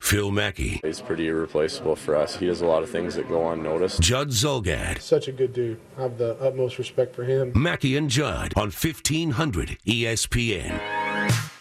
[0.00, 0.80] Phil Mackey.
[0.84, 2.36] He's pretty irreplaceable for us.
[2.36, 4.00] He does a lot of things that go unnoticed.
[4.00, 5.00] Judd Zulgad.
[5.00, 5.80] Such a good dude.
[5.98, 7.52] I have the utmost respect for him.
[7.54, 10.78] Mackey and Judd on 1500 ESPN.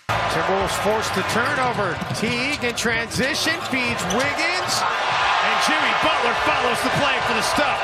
[0.08, 1.98] Timberwolves forced the turnover.
[2.16, 4.74] Teague in transition feeds Wiggins.
[5.42, 7.82] And Jimmy Butler follows the play for the stop.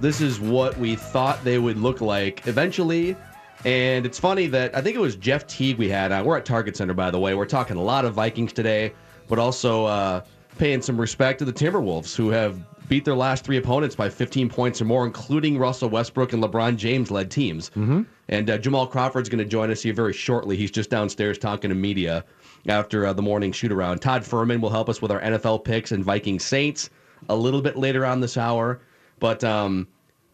[0.00, 3.16] This is what we thought they would look like eventually.
[3.64, 6.12] And it's funny that I think it was Jeff Teague we had.
[6.12, 7.34] Uh, we're at Target Center, by the way.
[7.34, 8.92] We're talking a lot of Vikings today,
[9.28, 10.22] but also uh,
[10.58, 14.48] paying some respect to the Timberwolves, who have beat their last three opponents by 15
[14.48, 17.70] points or more, including Russell Westbrook and LeBron James led teams.
[17.70, 18.02] Mm-hmm.
[18.28, 20.56] And uh, Jamal Crawford's going to join us here very shortly.
[20.56, 22.24] He's just downstairs talking to media
[22.66, 23.98] after uh, the morning shoot around.
[24.00, 26.90] Todd Fuhrman will help us with our NFL picks and Viking Saints
[27.28, 28.80] a little bit later on this hour.
[29.18, 29.88] But um,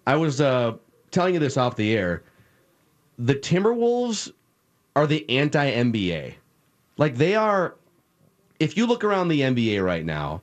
[0.07, 0.77] I was uh,
[1.11, 2.23] telling you this off the air.
[3.19, 4.33] The Timberwolves
[4.97, 6.35] are the anti NBA.
[6.97, 7.77] Like they are,
[8.61, 10.43] if you look around the NBA right now,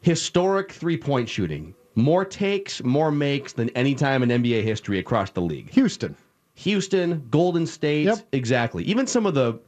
[0.00, 5.30] historic three point shooting, more takes, more makes than any time in NBA history across
[5.30, 5.70] the league.
[5.70, 6.16] Houston.
[6.54, 8.18] Houston, Golden State, Yep.
[8.32, 8.84] exactly.
[8.84, 9.58] Even some of the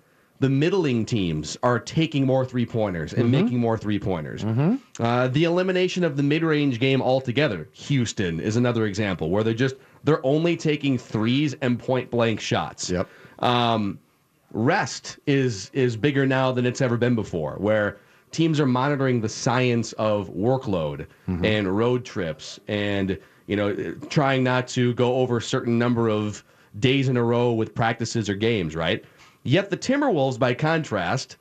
[0.41, 4.45] the middling teams are taking more three pointers and making more three pointers.
[5.01, 7.69] Uh, the elimination of the mid range game altogether.
[7.73, 9.75] Houston is another example where they're just
[10.05, 12.91] they're only taking threes and point blank shots.
[12.91, 13.09] Yep.
[13.41, 13.99] Um,
[14.53, 17.99] rest is is bigger now than it's ever been before, where
[18.31, 21.07] teams are monitoring the science of workload
[21.45, 26.45] and road trips, and you know trying not to go over a certain number of
[26.79, 28.75] days in a row with practices or games.
[28.75, 29.05] Right.
[29.45, 31.37] Yet the Timberwolves, by contrast.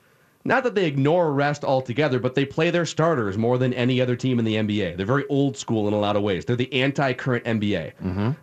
[0.48, 4.16] Not that they ignore rest altogether, but they play their starters more than any other
[4.16, 4.96] team in the NBA.
[4.96, 6.46] They're very old school in a lot of ways.
[6.46, 7.92] They're the anti-current NBA.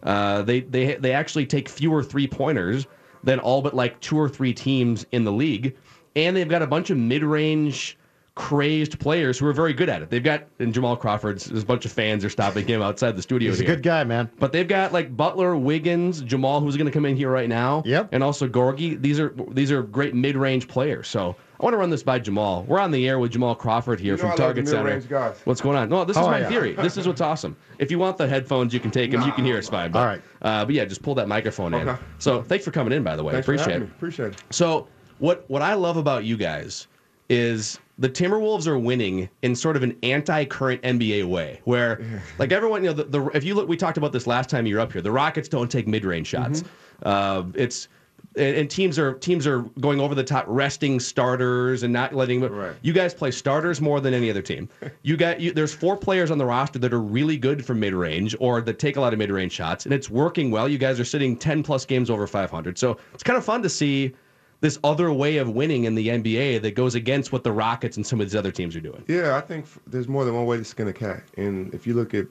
[0.03, 2.85] Uh, they they they actually take fewer three pointers
[3.23, 5.75] than all but like two or three teams in the league,
[6.15, 7.97] and they've got a bunch of mid-range
[8.35, 10.11] crazed players who are very good at it.
[10.11, 13.23] They've got and Jamal Crawford's there's a bunch of fans are stopping him outside the
[13.23, 13.49] studio.
[13.49, 14.29] He's a good guy, man.
[14.37, 17.81] But they've got like Butler, Wiggins, Jamal, who's going to come in here right now.
[17.83, 18.09] Yep.
[18.11, 19.01] And also Gorgui.
[19.01, 21.07] These are these are great mid-range players.
[21.07, 22.63] So I want to run this by Jamal.
[22.67, 24.83] We're on the air with Jamal Crawford here You know from I love Target Center.
[24.83, 25.37] mid-range guys.
[25.45, 25.89] What's going on?
[25.89, 26.49] No, this is Oh, my yeah.
[26.49, 26.73] theory.
[26.73, 27.55] This is what's awesome.
[27.79, 29.21] If you want the headphones, you can take them.
[29.21, 29.91] you can hear us fine.
[29.91, 30.21] But, All right.
[30.41, 31.97] Uh, but yeah, just pull that microphone in.
[32.19, 33.33] So thanks for coming in, by the way.
[33.33, 33.91] Thanks Appreciate having it.
[33.91, 33.95] me.
[33.95, 34.43] Appreciate it.
[34.49, 34.87] So
[35.19, 36.87] what what I love about you guys
[37.29, 42.03] is the Timberwolves are winning in sort of an anti-current NBA way, where
[42.37, 44.65] like everyone, you know, the, the if you look, we talked about this last time
[44.65, 45.01] you were up here.
[45.01, 46.61] The Rockets don't take mid-range shots.
[46.61, 47.07] Mm-hmm.
[47.07, 47.87] Uh, it's
[48.37, 52.41] and, and teams are teams are going over the top, resting starters and not letting.
[52.41, 52.75] Right.
[52.81, 54.69] You guys play starters more than any other team.
[55.03, 58.35] You got you, there's four players on the roster that are really good from mid-range
[58.39, 60.67] or that take a lot of mid-range shots, and it's working well.
[60.67, 63.69] You guys are sitting 10 plus games over 500, so it's kind of fun to
[63.69, 64.15] see
[64.61, 68.07] this other way of winning in the NBA that goes against what the Rockets and
[68.07, 69.03] some of these other teams are doing.
[69.07, 71.23] Yeah, I think f- there's more than one way to skin a cat.
[71.37, 72.25] And if you look at,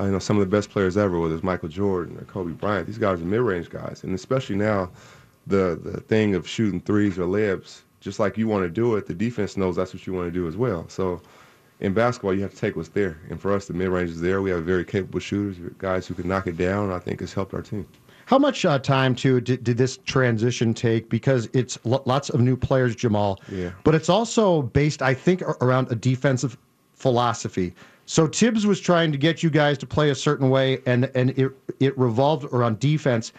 [0.00, 2.52] uh, you know, some of the best players ever, whether it's Michael Jordan or Kobe
[2.52, 4.02] Bryant, these guys are mid-range guys.
[4.02, 4.90] And especially now,
[5.46, 9.06] the the thing of shooting threes or layups, just like you want to do it,
[9.06, 10.88] the defense knows that's what you want to do as well.
[10.88, 11.20] So
[11.80, 13.18] in basketball, you have to take what's there.
[13.28, 14.40] And for us, the mid-range is there.
[14.40, 16.92] We have very capable shooters, guys who can knock it down.
[16.92, 17.86] I think has helped our team.
[18.26, 21.10] How much uh, time too did, did this transition take?
[21.10, 23.40] Because it's lo- lots of new players, Jamal.
[23.50, 23.72] Yeah.
[23.82, 26.56] But it's also based, I think, around a defensive
[26.94, 27.74] philosophy.
[28.06, 31.30] So Tibbs was trying to get you guys to play a certain way, and and
[31.30, 33.32] it it revolved around defense.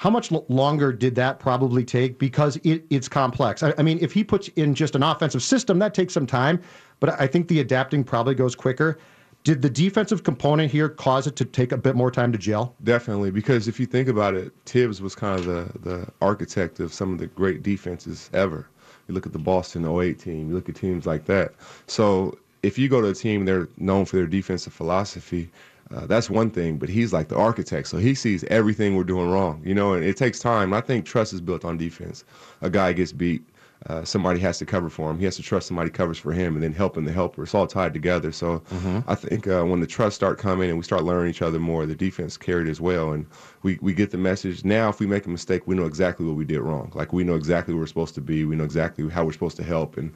[0.00, 2.18] How much longer did that probably take?
[2.18, 3.62] Because it, it's complex.
[3.62, 6.58] I, I mean, if he puts in just an offensive system, that takes some time.
[7.00, 8.96] But I think the adapting probably goes quicker.
[9.44, 12.74] Did the defensive component here cause it to take a bit more time to gel?
[12.82, 16.94] Definitely, because if you think about it, Tibbs was kind of the, the architect of
[16.94, 18.66] some of the great defenses ever.
[19.06, 21.52] You look at the Boston 08 team, you look at teams like that.
[21.88, 25.50] So if you go to a team they're known for their defensive philosophy,
[25.94, 26.78] uh, that's one thing.
[26.78, 29.62] But he's like the architect, so he sees everything we're doing wrong.
[29.64, 30.72] You know, and it takes time.
[30.72, 32.24] I think trust is built on defense.
[32.62, 33.42] A guy gets beat.
[33.86, 35.18] Uh, somebody has to cover for him.
[35.18, 37.44] He has to trust somebody covers for him, and then helping the helper.
[37.44, 38.30] It's all tied together.
[38.30, 38.62] So
[39.08, 41.86] I think uh, when the trust start coming and we start learning each other more,
[41.86, 43.24] the defense carried as well, and
[43.62, 44.66] we, we get the message.
[44.66, 46.92] Now, if we make a mistake, we know exactly what we did wrong.
[46.94, 48.44] Like we know exactly where we're supposed to be.
[48.44, 50.12] We know exactly how we're supposed to help, and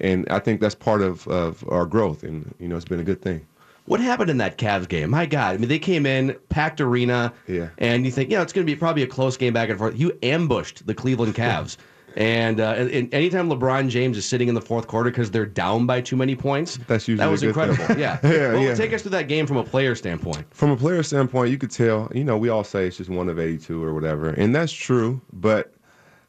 [0.00, 3.04] and I think that's part of, of our growth, and you know it's been a
[3.04, 3.46] good thing.
[3.86, 5.10] What happened in that Cavs game?
[5.10, 7.68] My God, I mean, they came in packed arena, Yeah.
[7.78, 9.78] and you think, you know, it's going to be probably a close game back and
[9.78, 9.98] forth.
[9.98, 11.76] You ambushed the Cleveland Cavs,
[12.16, 15.84] and, uh, and, anytime LeBron James is sitting in the fourth quarter because they're down
[15.84, 17.84] by too many points, That's usually that was incredible.
[17.98, 18.74] Yeah, Yeah, Well, yeah.
[18.74, 20.46] take us through that game from a player standpoint.
[20.54, 23.28] From a player standpoint, you could tell, you know, we all say it's just one
[23.28, 25.74] of 82 or whatever, and that's true, but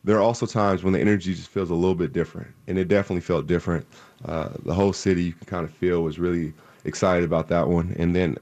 [0.03, 2.89] there are also times when the energy just feels a little bit different, and it
[2.89, 3.85] definitely felt different.
[4.25, 6.53] Uh, the whole city, you can kind of feel, was really
[6.85, 8.37] excited about that one, and then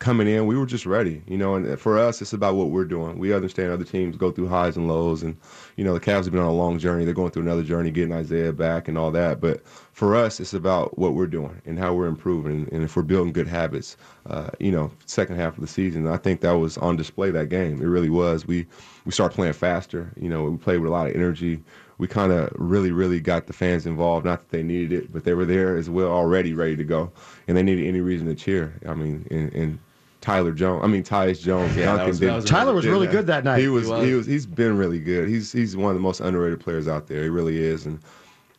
[0.00, 1.54] coming in, we were just ready, you know.
[1.54, 3.18] And for us, it's about what we're doing.
[3.18, 5.36] We understand other teams go through highs and lows, and
[5.76, 7.04] you know the Cavs have been on a long journey.
[7.04, 9.40] They're going through another journey, getting Isaiah back and all that.
[9.40, 13.02] But for us, it's about what we're doing and how we're improving, and if we're
[13.02, 13.96] building good habits.
[14.26, 17.30] Uh, you know, second half of the season, I think that was on display.
[17.30, 18.46] That game, it really was.
[18.46, 18.66] We
[19.04, 20.12] we started playing faster.
[20.18, 21.62] You know, we played with a lot of energy.
[22.00, 24.24] We kind of really, really got the fans involved.
[24.24, 27.12] Not that they needed it, but they were there as well, already ready to go,
[27.46, 28.72] and they needed any reason to cheer.
[28.88, 29.78] I mean, and, and
[30.22, 30.80] Tyler Jones.
[30.82, 31.76] I mean Tyus Jones.
[31.76, 33.12] Yeah, Duncan was- did- was Tyler was really that.
[33.12, 33.60] good that night.
[33.60, 34.16] He was, He he was.
[34.16, 34.26] was.
[34.26, 35.28] He's been really good.
[35.28, 37.22] He's he's one of the most underrated players out there.
[37.22, 38.00] He really is, and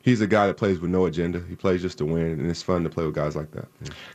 [0.04, 1.44] he's a guy that plays with no agenda.
[1.48, 3.68] He plays just to win, and it's fun to play with guys like that.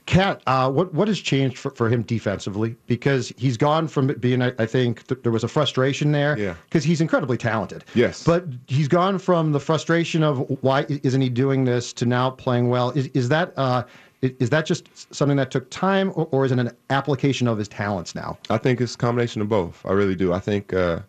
[0.07, 2.77] Cat, uh, what what has changed for, for him defensively?
[2.87, 6.39] Because he's gone from being, I, I think, th- there was a frustration there.
[6.39, 6.55] Yeah.
[6.65, 7.85] Because he's incredibly talented.
[7.95, 8.25] Yes.
[8.25, 12.69] But he's gone from the frustration of why isn't he doing this to now playing
[12.69, 12.91] well.
[12.91, 13.85] Is is that uh,
[14.23, 17.69] is that just something that took time, or, or is it an application of his
[17.69, 18.39] talents now?
[18.51, 19.85] I think it's a combination of both.
[19.85, 20.33] I really do.
[20.33, 21.01] I think uh,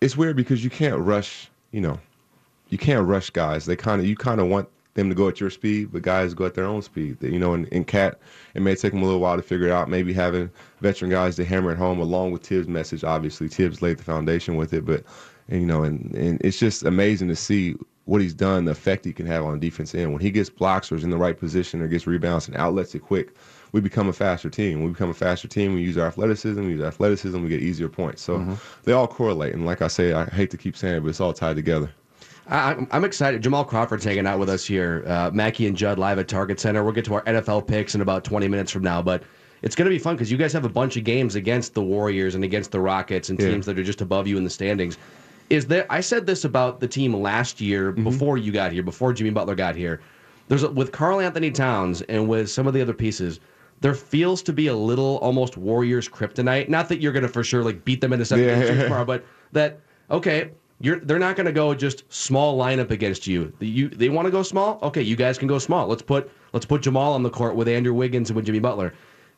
[0.00, 1.50] it's weird because you can't rush.
[1.72, 1.98] You know,
[2.72, 3.66] you can't rush guys.
[3.66, 6.32] They kind of you kind of want them to go at your speed, but guys
[6.32, 7.18] go at their own speed.
[7.20, 8.18] You know, in, in Cat,
[8.54, 9.90] it may take them a little while to figure it out.
[9.90, 13.04] Maybe having veteran guys to hammer it home, along with Tibbs' message.
[13.04, 15.04] Obviously, Tibbs laid the foundation with it, but
[15.48, 17.76] and, you know, and and it's just amazing to see
[18.06, 20.90] what he's done, the effect he can have on defense end when he gets blocks
[20.90, 23.36] or is in the right position or gets rebounds and outlets it quick.
[23.72, 24.78] We become a faster team.
[24.78, 25.74] When we become a faster team.
[25.74, 26.60] We use our athleticism.
[26.62, 27.40] We use our athleticism.
[27.40, 28.22] We get easier points.
[28.22, 28.54] So mm-hmm.
[28.84, 29.54] they all correlate.
[29.54, 31.90] And like I say, I hate to keep saying it, but it's all tied together.
[32.48, 33.42] I, I'm- I'm excited.
[33.42, 35.04] Jamal Crawford's hanging out with us here.
[35.06, 36.82] Uh, Mackey and Judd live at Target Center.
[36.82, 39.22] We'll get to our NFL picks in about 20 minutes from now, but
[39.62, 41.82] it's going to be fun because you guys have a bunch of games against the
[41.82, 43.50] Warriors and against the Rockets and Yeah.
[43.50, 44.98] teams that are just above you in the standings.
[45.50, 45.86] Is there?
[45.90, 48.04] I said this about the team last year Mm-hmm.
[48.04, 50.00] before you got here, before Jimmy Butler got here.
[50.48, 53.38] There's a, with Karl Anthony Towns and with some of the other pieces.
[53.80, 56.68] There feels to be a little almost Warriors kryptonite.
[56.68, 58.64] Not that you're going to for sure like beat them into seven Yeah.
[58.64, 59.80] games tomorrow, but that
[60.10, 60.50] okay,
[60.82, 63.52] you're they're not going to go just small lineup against you.
[63.60, 64.78] You they want to go small.
[64.82, 65.86] Okay, you guys can go small.
[65.86, 68.92] Let's put let's put Jamal on the court with Andrew Wiggins and with Jimmy Butler.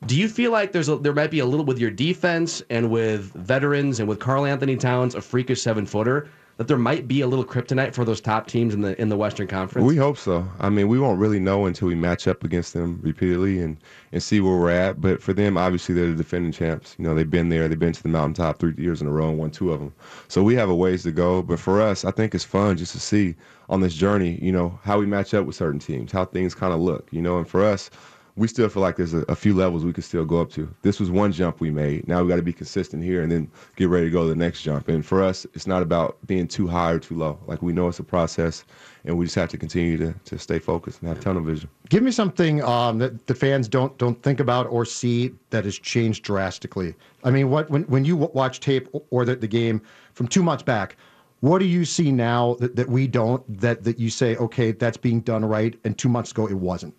[0.06, 2.90] Do you feel like there's a, there might be a little with your defense and
[2.90, 7.20] with veterans and with Karl Anthony Towns, a freakish seven footer, that there might be
[7.20, 9.86] a little kryptonite for those top teams in the in the Western Conference?
[9.86, 10.46] We hope so.
[10.60, 13.76] I mean, we won't really know until we match up against them repeatedly and,
[14.12, 15.00] and see where we're at.
[15.00, 16.94] But for them, obviously, they're the defending champs.
[16.98, 17.68] You know, they've been there.
[17.68, 19.92] They've been to the mountaintop three years in a row and won two of them.
[20.28, 21.42] So we have a ways to go.
[21.42, 23.34] But for us, I think it's fun just to see
[23.68, 26.72] on this journey, you know, how we match up with certain teams, how things kind
[26.72, 27.38] of look, you know.
[27.38, 27.90] And for us,
[28.36, 30.72] we still feel like there's a, a few levels we could still go up to.
[30.82, 32.08] This was one jump we made.
[32.08, 34.34] Now we got to be consistent here and then get ready to go to the
[34.34, 34.88] next jump.
[34.88, 37.38] And for us, it's not about being too high or too low.
[37.46, 38.64] Like we know it's a process,
[39.04, 41.68] and we just have to continue to, to stay focused and have tunnel vision.
[41.88, 45.78] Give me something um, that the fans don't don't think about or see that has
[45.78, 46.94] changed drastically.
[47.22, 49.80] I mean, what when when you watch tape or the, the game
[50.12, 50.96] from two months back,
[51.40, 54.96] what do you see now that, that we don't that that you say okay that's
[54.96, 56.94] being done right and two months ago it wasn't?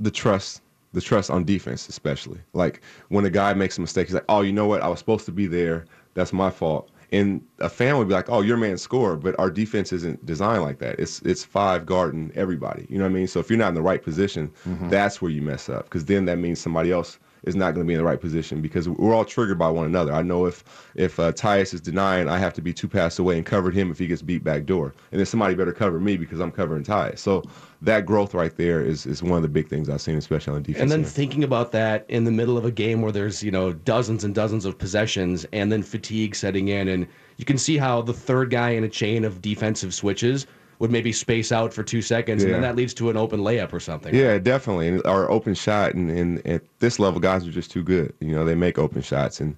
[0.00, 2.38] The trust the trust on defense especially.
[2.52, 4.82] Like when a guy makes a mistake he's like oh you know what?
[4.82, 5.84] I was supposed to be there.
[6.14, 6.90] That's my fault.
[7.12, 10.62] And a fan would be like oh your man scored but our defense isn't designed
[10.62, 10.98] like that.
[10.98, 12.86] It's it's five guarding everybody.
[12.88, 13.26] You know what i mean?
[13.26, 14.88] So if you're not in the right position mm-hmm.
[14.88, 17.88] that's where you mess up because then that means somebody else is not going to
[17.88, 20.12] be in the right position because we're all triggered by one another.
[20.12, 23.36] I know if if uh, Tyus is denying, I have to be two passes away
[23.36, 26.16] and cover him if he gets beat back door, and then somebody better cover me
[26.16, 27.18] because I'm covering Tyus.
[27.18, 27.42] So
[27.82, 30.62] that growth right there is is one of the big things I've seen, especially on
[30.62, 30.82] defense.
[30.82, 31.08] And then end.
[31.08, 34.34] thinking about that in the middle of a game where there's, you know, dozens and
[34.34, 38.50] dozens of possessions and then fatigue setting in and you can see how the third
[38.50, 40.46] guy in a chain of defensive switches
[40.78, 43.72] would maybe space out for two seconds, and then that leads to an open layup
[43.72, 44.14] or something.
[44.14, 44.88] Yeah, definitely.
[44.88, 48.12] And our open shot, and, and at this level, guys are just too good.
[48.20, 49.56] You know, they make open shots, and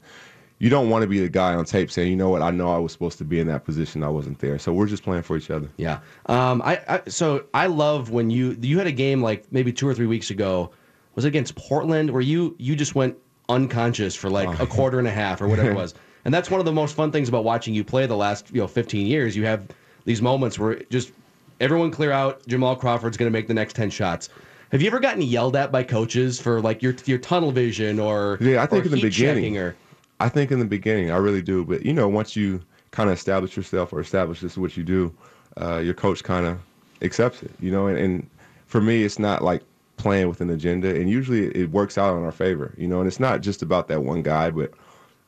[0.58, 2.75] you don't want to be the guy on tape saying, you know what, I know
[2.75, 4.58] I was supposed to be in that position, I wasn't there.
[4.58, 5.68] So we're just playing for each other.
[5.76, 6.00] Yeah.
[6.26, 9.87] Um, I, I so I love when you you had a game like maybe two
[9.87, 10.70] or three weeks ago.
[11.14, 13.16] Was it against Portland where you you just went
[13.49, 15.94] unconscious for like a quarter and a half or whatever it was.
[16.25, 18.61] And that's one of the most fun things about watching you play the last you
[18.61, 19.37] know 15 years.
[19.37, 19.66] You have
[20.06, 21.12] these moments where just
[21.60, 22.46] everyone clear out.
[22.46, 24.30] Jamal Crawford's going to make the next 10 shots.
[24.72, 28.38] Have you ever gotten yelled at by coaches for like your your tunnel vision or
[28.40, 29.58] Yeah, I think in the beginning.
[29.58, 29.76] or
[30.18, 31.64] I think in the beginning, I really do.
[31.64, 34.82] But you know, once you kind of establish yourself or establish this is what you
[34.82, 35.14] do,
[35.60, 36.58] uh, your coach kind of
[37.02, 37.52] accepts it.
[37.60, 38.30] You know, and, and
[38.66, 39.62] for me, it's not like
[39.98, 42.75] playing with an agenda, and usually it works out in our favor.
[42.76, 44.72] You know, and it's not just about that one guy, but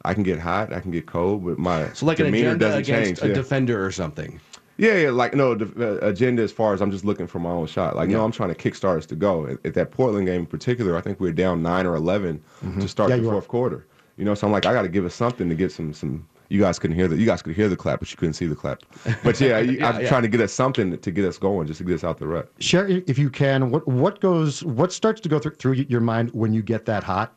[0.04, 2.80] I can get hot, I can get cold, but my so like an agenda doesn't
[2.80, 3.22] against change.
[3.22, 3.34] a yeah.
[3.34, 4.40] defender or something.
[4.78, 7.50] Yeah, yeah, like no the uh, agenda as far as I'm just looking for my
[7.50, 7.96] own shot.
[7.96, 9.46] Like no, I'm trying to kickstart us to go.
[9.46, 12.40] At, at that Portland game in particular, I think we were down nine or 11
[12.80, 13.86] to start Yeah, the fourth quarter.
[14.16, 16.26] You know, so I'm like, I got to give us something to get some some.
[16.50, 18.46] You guys couldn't hear the you guys could hear the clap, but you couldn't see
[18.46, 18.82] the clap.
[19.22, 20.08] But yeah, you, Yeah, I'm yeah.
[20.08, 22.26] trying to get us something to get us going, just to get us out the
[22.28, 22.50] rut.
[22.60, 23.70] Share if you can.
[23.70, 24.64] What what goes?
[24.64, 27.34] What starts to go through, through your mind when you get that hot?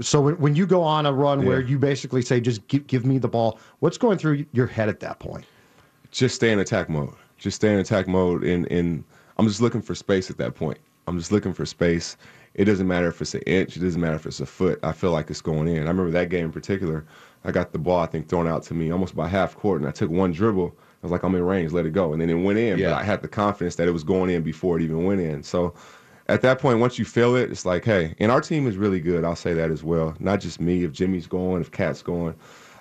[0.00, 3.04] So when, when you go on a run where you basically say, "Just give, give
[3.06, 5.44] me the ball," what's going through your head at that point?
[6.14, 7.12] Just stay in attack mode.
[7.36, 9.04] Just stay in attack mode, and and
[9.36, 10.78] I'm just looking for space at that point.
[11.06, 12.16] I'm just looking for space.
[12.54, 13.76] It doesn't matter if it's an inch.
[13.76, 14.78] It doesn't matter if it's a foot.
[14.84, 15.78] I feel like it's going in.
[15.78, 17.04] I remember that game in particular.
[17.44, 19.88] I got the ball, I think, thrown out to me almost by half court, and
[19.88, 20.74] I took one dribble.
[20.78, 22.78] I was like, I'm in range, let it go, and then it went in.
[22.78, 22.90] Yeah.
[22.90, 25.42] But I had the confidence that it was going in before it even went in.
[25.42, 25.74] So.
[26.26, 28.98] At that point, once you feel it, it's like, hey, and our team is really
[28.98, 29.24] good.
[29.24, 30.14] I'll say that as well.
[30.20, 30.82] Not just me.
[30.82, 32.34] If Jimmy's going, if Cat's going,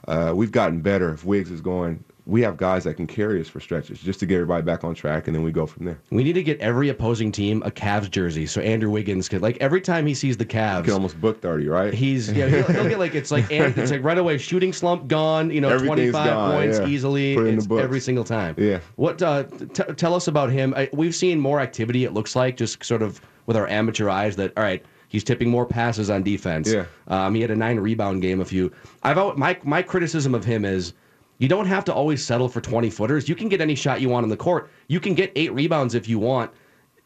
[0.07, 1.11] uh, we've gotten better.
[1.11, 4.25] If Wiggs is going, we have guys that can carry us for stretches just to
[4.25, 5.99] get everybody back on track, and then we go from there.
[6.09, 9.57] We need to get every opposing team a Cavs jersey so Andrew Wiggins could like
[9.59, 10.49] every time he sees the You
[10.83, 11.93] can almost book thirty, right?
[11.93, 15.07] He's yeah he'll, he'll get like it's like and it's like right away shooting slump
[15.07, 16.87] gone you know 25 gone, points yeah.
[16.87, 17.83] easily Put in the books.
[17.83, 18.79] every single time Yeah.
[18.95, 22.55] what uh, t- tell us about him I, we've seen more activity it looks like
[22.57, 26.23] just sort of with our amateur eyes that all right he's tipping more passes on
[26.23, 26.85] defense Yeah.
[27.07, 28.71] um, he had a nine rebound game a few
[29.03, 30.93] I've my my criticism of him is
[31.43, 34.09] you don't have to always settle for 20 footers you can get any shot you
[34.09, 36.49] want on the court you can get eight rebounds if you want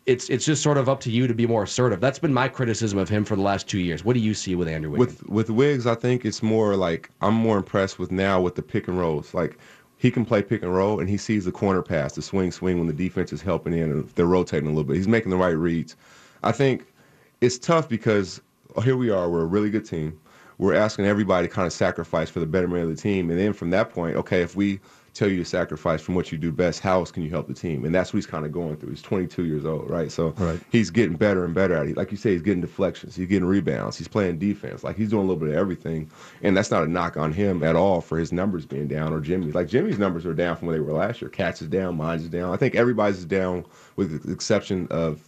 [0.08, 2.00] it's it's just sort of up to you to be more assertive.
[2.00, 4.06] That's been my criticism of him for the last two years.
[4.06, 5.22] What do you see with Andrew Wiggins?
[5.22, 8.62] with with Wiggs, I think it's more like I'm more impressed with now with the
[8.62, 9.34] pick and rolls.
[9.34, 9.60] Like
[9.98, 12.78] he can play pick and roll, and he sees the corner pass, the swing swing
[12.78, 14.96] when the defense is helping in and they're rotating a little bit.
[14.96, 15.98] He's making the right reads.
[16.42, 16.86] I think
[17.42, 18.42] it's tough because
[18.84, 20.18] here we are, we're a really good team.
[20.58, 23.54] We're asking everybody to kind of sacrifice for the betterment of the team, and then
[23.54, 24.80] from that point, okay, if we
[25.14, 27.54] tell you to sacrifice from what you do best, how else can you help the
[27.54, 27.86] team?
[27.86, 28.92] And that's what he's kind of going through.
[28.92, 30.12] He's 22 years old, right?
[30.12, 30.60] So Right.
[30.72, 31.98] he's getting better and better at it.
[31.98, 34.84] Like you say, he's getting deflections, he's getting rebounds, he's playing defense.
[34.84, 36.12] Like he's doing a little bit of everything.
[36.44, 39.20] And that's not a knock on him at all for his numbers being down or
[39.20, 39.56] Jimmy's.
[39.56, 41.30] Like Jimmy's numbers are down from where they were last year.
[41.30, 42.54] Cats is down, mine's is down.
[42.54, 45.27] I think everybody's is down with the exception of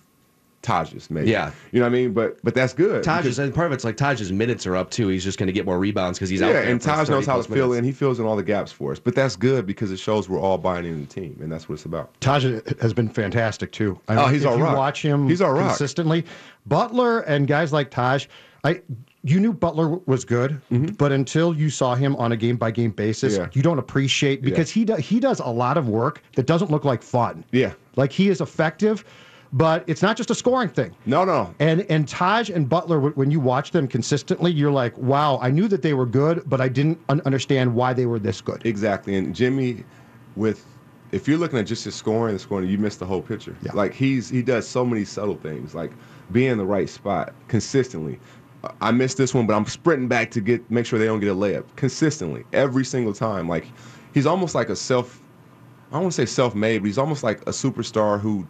[0.69, 1.29] Taj's, maybe.
[1.31, 1.51] Yeah.
[1.71, 2.13] You know what I mean?
[2.13, 3.03] But but that's good.
[3.03, 5.07] Taj because- and part of it's like Taj's minutes are up too.
[5.07, 6.63] He's just going to get more rebounds because he's out there.
[6.63, 7.77] yeah, and Taj knows how to fill minutes.
[7.79, 7.83] in.
[7.85, 8.99] He fills in all the gaps for us.
[8.99, 11.75] But that's good because it shows we're all buying into the team, and that's what
[11.75, 12.09] it's about.
[12.21, 12.45] Taj
[12.81, 13.99] has been fantastic too.
[14.07, 15.69] I Oh, he's if our you watch him He's our rock.
[15.69, 16.25] consistently.
[16.65, 18.27] Butler and guys like Taj,
[18.63, 18.81] I
[19.23, 20.61] you knew Butler was good,
[20.97, 23.43] but until you saw him on a game by game basis, Mm-hmm.
[23.43, 23.49] Yeah.
[23.53, 26.85] you don't appreciate because he does he does a lot of work that doesn't look
[26.85, 27.43] like fun.
[27.51, 27.73] Yeah.
[27.95, 29.03] like he is effective,
[29.53, 30.95] but it's not just a scoring thing.
[31.05, 31.53] No, no.
[31.59, 35.67] And and Taj and Butler, when you watch them consistently, you're like, wow, I knew
[35.67, 38.65] that they were good, but I didn't un- understand why they were this good.
[38.65, 39.15] Exactly.
[39.15, 39.83] And Jimmy,
[40.35, 40.65] with
[41.11, 43.55] if you're looking at just his scoring, the scoring, you miss the whole picture.
[43.63, 43.71] Yeah.
[43.73, 45.91] Like he's he does so many subtle things, like
[46.31, 48.19] being in the right spot consistently.
[48.81, 51.29] I missed this one, but I'm sprinting back to get make sure they don't get
[51.29, 53.47] a layup consistently every single time.
[53.47, 53.65] Like
[54.13, 55.21] he's almost like a self.
[55.89, 58.47] I don't want to say self-made, but he's almost like a superstar who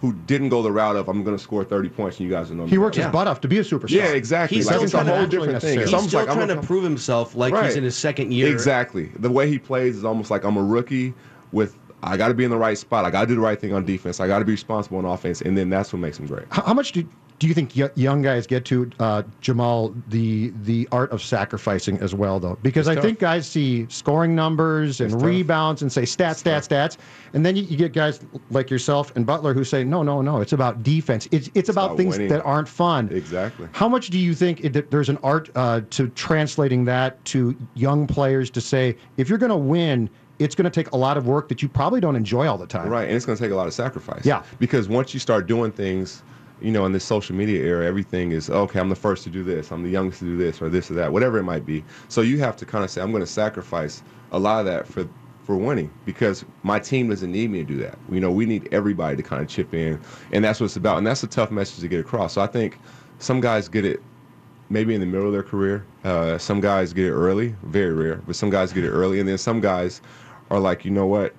[0.00, 2.50] who didn't go the route of I'm going to score 30 points and you guys
[2.50, 3.04] are know He works Yeah.
[3.04, 3.90] his butt off to be a superstar.
[3.90, 4.58] Yeah, exactly.
[4.58, 5.78] He's like still a trying to whole different thing.
[5.80, 8.52] He's almost still like I'm trying to prove himself like he's in his second year.
[8.52, 9.06] Exactly.
[9.18, 11.14] The way he plays is almost like I'm a rookie
[11.52, 13.04] with I got to be in the right spot.
[13.04, 14.20] I got to do the right thing on defense.
[14.20, 16.44] I got to be responsible on offense, and then that's what makes him great.
[16.50, 20.52] How, how much do do you think y- young guys get to uh, Jamal the
[20.62, 22.58] the art of sacrificing as well though?
[22.62, 23.04] Because I tough.
[23.04, 25.26] think guys see scoring numbers and It's tough.
[25.26, 26.96] rebounds and say stats, stats, stats,
[27.34, 30.40] and then you, you get guys like yourself and Butler who say no, no, no,
[30.40, 31.28] it's about defense.
[31.30, 32.28] It's it's, about, about things winning.
[32.28, 33.08] that aren't fun.
[33.12, 33.68] Exactly.
[33.72, 37.56] How much do you think it, that there's an art uh, to translating that to
[37.74, 41.16] young players to say if you're going to win, it's going to take a lot
[41.16, 42.88] of work that you probably don't enjoy all the time.
[42.88, 44.24] Right, and it's going to take a lot of sacrifice.
[44.24, 44.42] Yeah.
[44.58, 46.22] Because once you start doing things,
[46.60, 48.80] you know, in this social media era, everything is okay.
[48.80, 49.70] I'm the first to do this.
[49.70, 51.84] I'm the youngest to do this, or this or that, whatever it might be.
[52.08, 54.86] So you have to kind of say, I'm going to sacrifice a lot of that
[54.86, 55.08] for
[55.44, 57.96] for winning because my team doesn't need me to do that.
[58.10, 60.00] You know, we need everybody to kind of chip in,
[60.32, 60.98] and that's what it's about.
[60.98, 62.32] And that's a tough message to get across.
[62.32, 62.78] So I think
[63.18, 64.02] some guys get it
[64.68, 65.84] maybe in the middle of their career.
[66.04, 69.28] Uh, some guys get it early, very rare, but some guys get it early, and
[69.28, 70.00] then some guys
[70.50, 71.34] are like, you know what,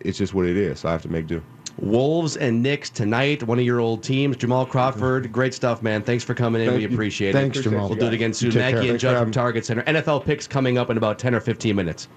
[0.00, 0.80] it's just what it is.
[0.80, 1.42] So I have to make do.
[1.78, 4.36] Wolves and Knicks tonight, one of your old teams.
[4.36, 5.32] Jamal Crawford, mm-hmm.
[5.32, 6.02] great stuff, man.
[6.02, 6.68] Thanks for coming in.
[6.68, 6.94] Thank we you.
[6.94, 7.62] appreciate Thanks, it.
[7.62, 7.88] Jamal.
[7.88, 8.50] We'll do it again soon.
[8.50, 8.72] Take care.
[8.72, 9.32] Mackey and Thanks for Judd from.
[9.32, 9.82] Target Center.
[9.82, 12.08] NFL picks coming up in about 10 or 15 minutes.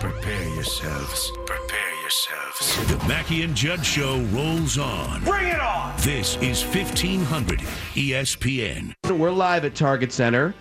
[0.00, 1.30] Prepare yourselves.
[1.46, 2.88] Prepare yourselves.
[2.88, 5.22] The Mackey and Judd Show rolls on.
[5.22, 5.94] Bring it on!
[5.98, 7.60] This is 1500
[7.94, 8.94] ESPN.
[9.08, 10.54] We're live at Target Center.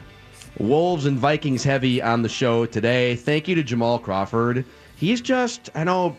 [0.60, 3.16] Wolves and Vikings heavy on the show today.
[3.16, 4.66] Thank you to Jamal Crawford.
[4.98, 6.18] He's just, I know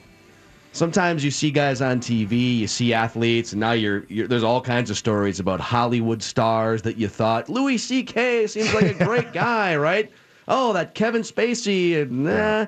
[0.73, 4.61] sometimes you see guys on TV, you see athletes, and now you're, you're there's all
[4.61, 8.47] kinds of stories about Hollywood stars that you thought Louis C.K.
[8.47, 10.11] seems like a great guy, right?
[10.49, 12.67] Oh, that Kevin Spacey, and nah.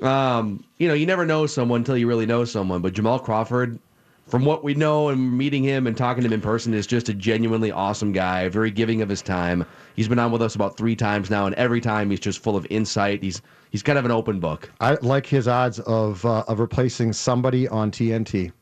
[0.00, 2.80] Um, you know, you never know someone until you really know someone.
[2.80, 3.78] But Jamal Crawford,
[4.26, 7.08] from what we know and meeting him and talking to him in person, is just
[7.08, 9.64] a genuinely awesome guy, very giving of his time.
[9.96, 12.56] He's been on with us about three times now, and every time he's just full
[12.56, 13.22] of insight.
[13.22, 14.70] He's he's kind of an open book.
[14.80, 18.52] I like his odds of uh, of replacing somebody on TNT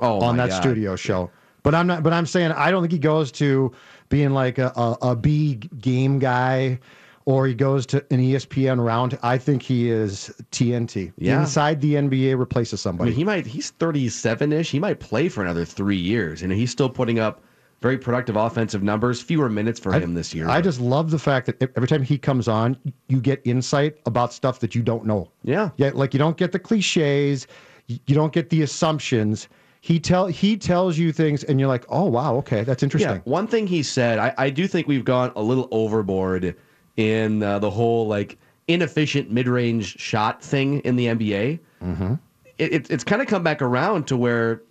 [0.00, 0.60] Oh, on that God.
[0.62, 1.30] studio show.
[1.62, 2.02] But I'm not.
[2.02, 3.72] But I'm saying I don't think he goes to
[4.08, 6.78] being like a, a, a B game guy,
[7.26, 9.18] or he goes to an ESPN round.
[9.22, 11.40] I think he is TNT Yeah.
[11.40, 13.10] inside the NBA replaces I somebody.
[13.10, 13.46] mean, he might.
[13.46, 14.70] He's 37 ish.
[14.70, 17.42] He might play for another three years, and he's still putting up
[17.80, 19.22] very productive offensive numbers.
[19.22, 20.48] Fewer minutes for him this year.
[20.48, 22.76] I just love the fact that every time he comes on,
[23.08, 25.30] you get insight about stuff that you don't know.
[25.44, 25.70] Yeah.
[25.76, 27.46] Yeah, like you don't get the cliches,
[27.86, 29.48] you you don't get the assumptions.
[29.82, 33.12] He tell he tells you things, and you're like, oh wow, okay, that's interesting.
[33.16, 36.54] Yeah, one thing he said, I, I do think we've gone a little overboard
[36.96, 41.58] in uh, the whole like inefficient mid-range shot thing in the NBA.
[41.82, 42.14] Mm-hmm.
[42.58, 44.62] It, it, it's kind of come back around to where,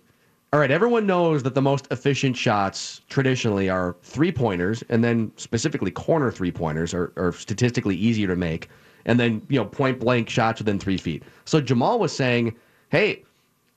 [0.52, 5.32] all right, everyone knows that the most efficient shots traditionally are three pointers, and then
[5.36, 8.68] specifically corner three pointers are, are statistically easier to make,
[9.04, 11.22] and then you know point blank shots within three feet.
[11.44, 12.56] So Jamal was saying,
[12.90, 13.24] hey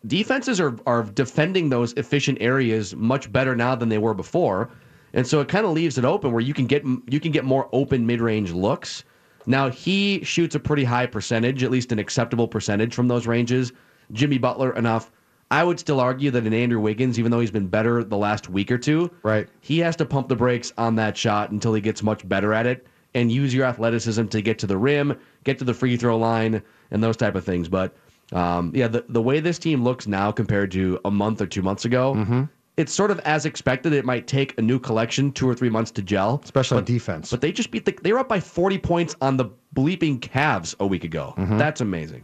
[0.07, 4.69] defenses are are defending those efficient areas much better now than they were before,
[5.13, 7.45] and so it kind of leaves it open where you can get you can get
[7.45, 9.03] more open mid range looks.
[9.45, 13.71] Now he shoots a pretty high percentage, at least an acceptable percentage from those ranges.
[14.11, 15.11] Jimmy Butler enough.
[15.51, 18.49] I would still argue that in Andrew Wiggins, even though he's been better the last
[18.49, 19.47] week or two, Right.
[19.61, 22.65] he has to pump the brakes on that shot until he gets much better at
[22.65, 26.17] it and use your athleticism to get to the rim, get to the free throw
[26.17, 27.67] line, and those type of things.
[27.69, 27.93] But
[28.31, 31.61] um, yeah, the, the way this team looks now compared to a month or two
[31.61, 32.43] months ago, Mm-hmm.
[32.77, 33.93] It's sort of as expected.
[33.93, 36.87] It might take a new collection two or three months to gel, Especially on but,
[36.87, 37.29] defense.
[37.29, 40.75] But they just beat the, they were up by 40 points on the bleeping Cavs
[40.79, 41.33] a week ago.
[41.37, 41.57] Mm-hmm.
[41.57, 42.23] That's amazing.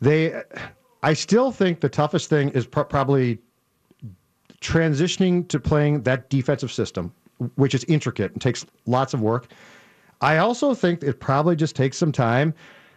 [0.00, 0.42] They,
[1.02, 3.38] I still think the toughest thing is pro- probably
[4.60, 7.12] transitioning to playing that defensive system,
[7.54, 9.48] which is intricate and takes lots of work.
[10.20, 12.54] I also think it probably just takes some time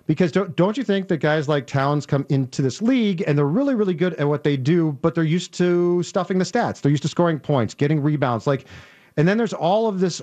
[0.09, 3.45] because don't, don't you think that guys like Towns come into this league and they're
[3.45, 6.81] really, really good at what they do, but they're used to stuffing the stats.
[6.81, 8.47] They're used to scoring points, getting rebounds.
[8.47, 8.65] Like,
[9.17, 10.19] and then there's all of this,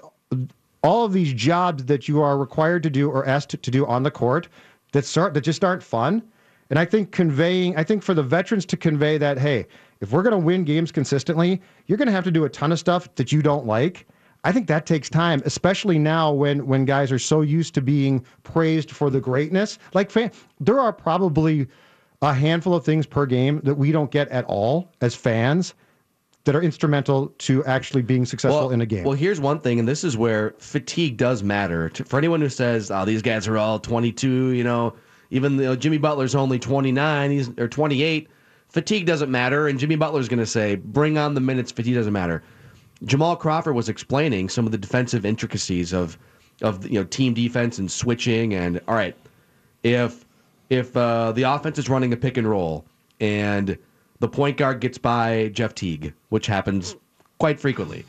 [0.82, 3.86] all of these jobs that you are required to do or asked to, to do
[3.86, 4.48] on the court
[4.90, 6.20] that start that just aren't fun.
[6.68, 9.66] And I think conveying, I think for the veterans to convey that, hey,
[10.00, 12.72] if we're going to win games consistently, you're going to have to do a ton
[12.72, 14.08] of stuff that you don't like.
[14.46, 18.24] I think that takes time, especially now when when guys are so used to being
[18.44, 19.76] praised for the greatness.
[19.92, 20.30] Like fan,
[20.60, 21.66] there are probably
[22.22, 25.74] a handful of things per game that we don't get at all as fans
[26.44, 29.02] that are instrumental to actually being successful in a game.
[29.02, 31.90] Well, here's one thing, and this is where fatigue does matter.
[32.06, 34.94] For anyone who says, "Oh, these guys are all 22," you know,
[35.30, 38.28] even though Jimmy Butler's only 29, he's or 28,
[38.68, 39.66] fatigue doesn't matter.
[39.66, 42.44] And Jimmy Butler's going to say, "Bring on the minutes." Fatigue doesn't matter.
[43.04, 46.18] Jamal Crawford was explaining some of the defensive intricacies of
[46.62, 49.14] of you know team defense and switching and all right
[49.82, 50.24] if
[50.70, 52.84] if uh, the offense is running a pick and roll
[53.20, 53.78] and
[54.18, 56.96] the point guard gets by Jeff Teague, which happens
[57.38, 58.04] quite frequently,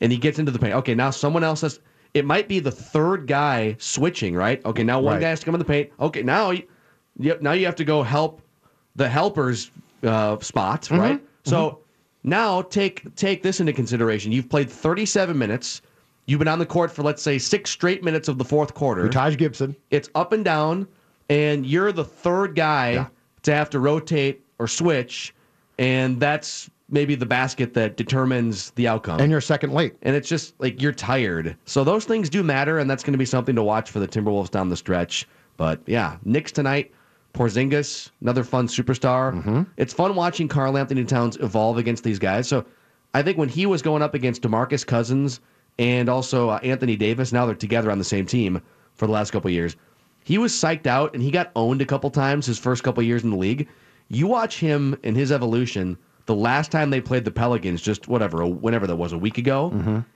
[0.00, 0.74] and he gets into the paint.
[0.74, 1.80] Okay, now someone else has.
[2.12, 4.64] It might be the third guy switching, right?
[4.64, 5.20] Okay, now one Right.
[5.22, 5.90] guy has to come in the paint.
[5.98, 6.62] Okay, now you,
[7.18, 8.40] yep, now you have to go help
[8.96, 9.70] the helpers
[10.04, 11.20] uh, spot, right?
[11.44, 11.80] So
[12.24, 14.32] now take take this into consideration.
[14.32, 15.82] You've played 37 minutes.
[16.26, 19.08] You've been on the court for let's say six straight minutes of the fourth quarter.
[19.08, 19.76] Taj Gibson.
[19.90, 20.88] It's up and down.
[21.28, 23.06] and you're the third guy
[23.42, 25.34] to have to rotate or switch,
[25.78, 29.20] and that's maybe the basket that determines the outcome.
[29.20, 29.96] And you're second late.
[30.02, 31.56] And it's just like you're tired.
[31.64, 34.08] So those things do matter, and that's going to be something to watch for the
[34.08, 35.26] Timberwolves down the stretch.
[35.56, 36.92] But yeah, Knicks tonight.
[37.34, 39.66] Porzingis, another fun superstar.
[39.76, 42.48] It's fun watching Karl Anthony Towns evolve against these guys.
[42.48, 42.64] So
[43.12, 45.40] I think when he was going up against DeMarcus Cousins
[45.78, 48.62] and also uh, Anthony Davis, now they're together on the same team
[48.94, 49.76] for the last couple of years.
[50.22, 53.06] He was psyched out and he got owned a couple times his first couple of
[53.06, 53.68] years in the league.
[54.08, 55.98] You watch him and his evolution.
[56.26, 59.70] The last time they played the Pelicans, just whatever, whenever that was, a week ago,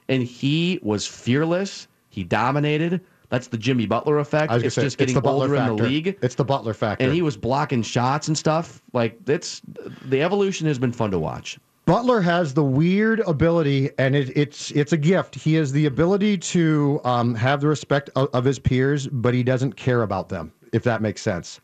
[0.09, 1.89] and he was fearless.
[2.09, 3.03] He dominated.
[3.31, 4.53] That's the Jimmy Butler effect.
[4.53, 6.19] It's say, just it's getting the Butler older in the league.
[6.23, 7.05] It's the Butler factor.
[7.05, 8.83] And he was blocking shots and stuff.
[8.93, 9.61] Like it's
[10.05, 11.59] the evolution has been fun to watch.
[11.85, 15.35] Butler has the weird ability, and it, it's it's a gift.
[15.35, 19.43] He has the ability to um, have the respect of, of his peers, but he
[19.43, 20.53] doesn't care about them.
[20.73, 21.61] If that makes sense.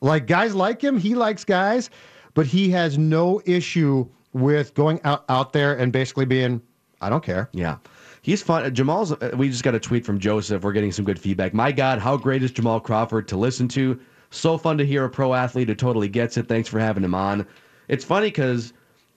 [0.00, 1.90] Like guys like him, he likes guys,
[2.34, 6.60] but he has no issue with going out out there and basically being,
[7.00, 7.48] I don't care.
[7.52, 7.76] Yeah.
[8.22, 8.74] He's fun.
[8.74, 9.12] Jamal's.
[9.12, 10.62] uh, We just got a tweet from Joseph.
[10.62, 11.54] We're getting some good feedback.
[11.54, 13.98] My God, how great is Jamal Crawford to listen to?
[14.30, 16.48] So fun to hear a pro athlete who totally gets it.
[16.48, 17.46] Thanks for having him on.
[17.88, 18.72] It's funny because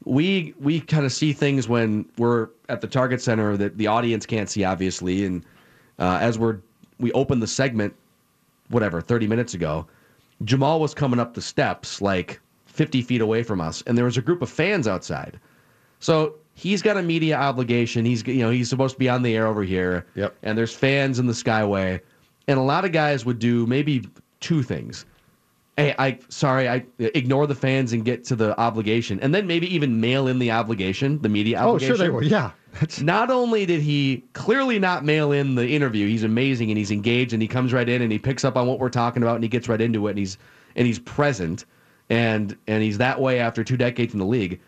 [0.05, 4.25] we we kind of see things when we're at the target center that the audience
[4.25, 5.25] can't see, obviously.
[5.25, 5.43] And
[5.99, 6.59] uh, as we're
[6.99, 7.93] we open the segment,
[8.69, 9.85] whatever, thirty minutes ago,
[10.45, 14.17] Jamal was coming up the steps like fifty feet away from us, and there was
[14.17, 15.39] a group of fans outside.
[15.99, 18.05] So he's got a media obligation.
[18.05, 20.05] He's you know he's supposed to be on the air over here.
[20.15, 20.35] Yep.
[20.43, 21.99] And there's fans in the Skyway,
[22.47, 24.03] and a lot of guys would do maybe
[24.39, 25.05] two things.
[25.77, 29.73] Hey, I sorry, I ignore the fans and get to the obligation, and then maybe
[29.73, 31.93] even mail in the obligation, the media obligation.
[31.93, 32.23] Oh, sure they will.
[32.23, 32.51] Yeah.
[33.01, 37.33] Not only did he clearly not mail in the interview, he's amazing and he's engaged
[37.33, 39.43] and he comes right in and he picks up on what we're talking about and
[39.43, 40.37] he gets right into it and he's
[40.75, 41.65] and he's present
[42.09, 44.61] and and he's that way after two decades in the league.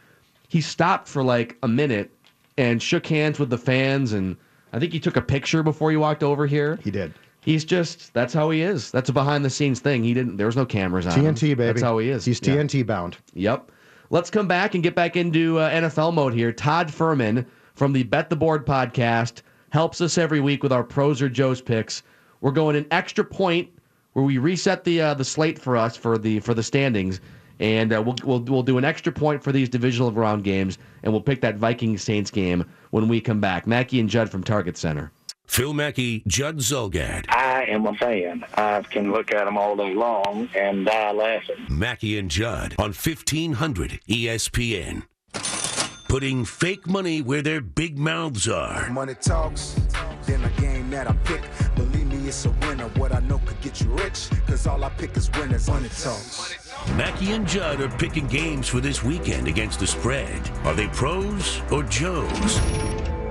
[0.54, 2.12] He stopped for like a minute
[2.60, 4.38] and shook hands with the fans and
[4.72, 6.78] I think he took a picture before he walked over here.
[6.84, 7.12] He did.
[7.42, 8.92] He's just that's how he is.
[8.92, 10.04] That's a behind the scenes thing.
[10.04, 11.34] He didn't there was no cameras on him.
[11.34, 11.64] TNT baby.
[11.64, 12.24] That's how he is.
[12.24, 12.58] He's Yeah.
[12.58, 13.18] TNT bound.
[13.34, 13.72] Yep.
[14.12, 16.52] Let's come back and get back into uh, NFL mode here.
[16.52, 21.20] Todd Fuhrman from the Bet the Board podcast helps us every week with our pros
[21.20, 22.04] or Joe's picks.
[22.42, 23.70] We're going an extra point
[24.14, 27.22] where we reset the uh, the slate for us for the for the standings,
[27.60, 31.14] and uh, we'll, we'll we'll do an extra point for these divisional round games, and
[31.14, 33.68] we'll pick that Viking Saints game when we come back.
[33.68, 35.12] Mackey and Judd from Target Center.
[35.46, 37.26] Phil Mackey, Judd Zulgad.
[37.30, 38.44] I am a fan.
[38.56, 41.58] I can look at them all day long and die laughing.
[41.70, 45.04] Mackey and Judd on 1500 ESPN.
[46.08, 48.90] Putting fake money where their big mouths are.
[48.90, 49.80] Money talks,
[50.26, 51.42] then a game that I pick.
[52.24, 52.88] Believe me, it's a winner.
[53.00, 55.68] What I know could get you rich, cause all I pick is winners.
[55.68, 56.58] Money talks.
[56.96, 60.50] Mackey and Judd are picking games for this weekend against the spread.
[60.64, 62.62] Are they pros or Joes?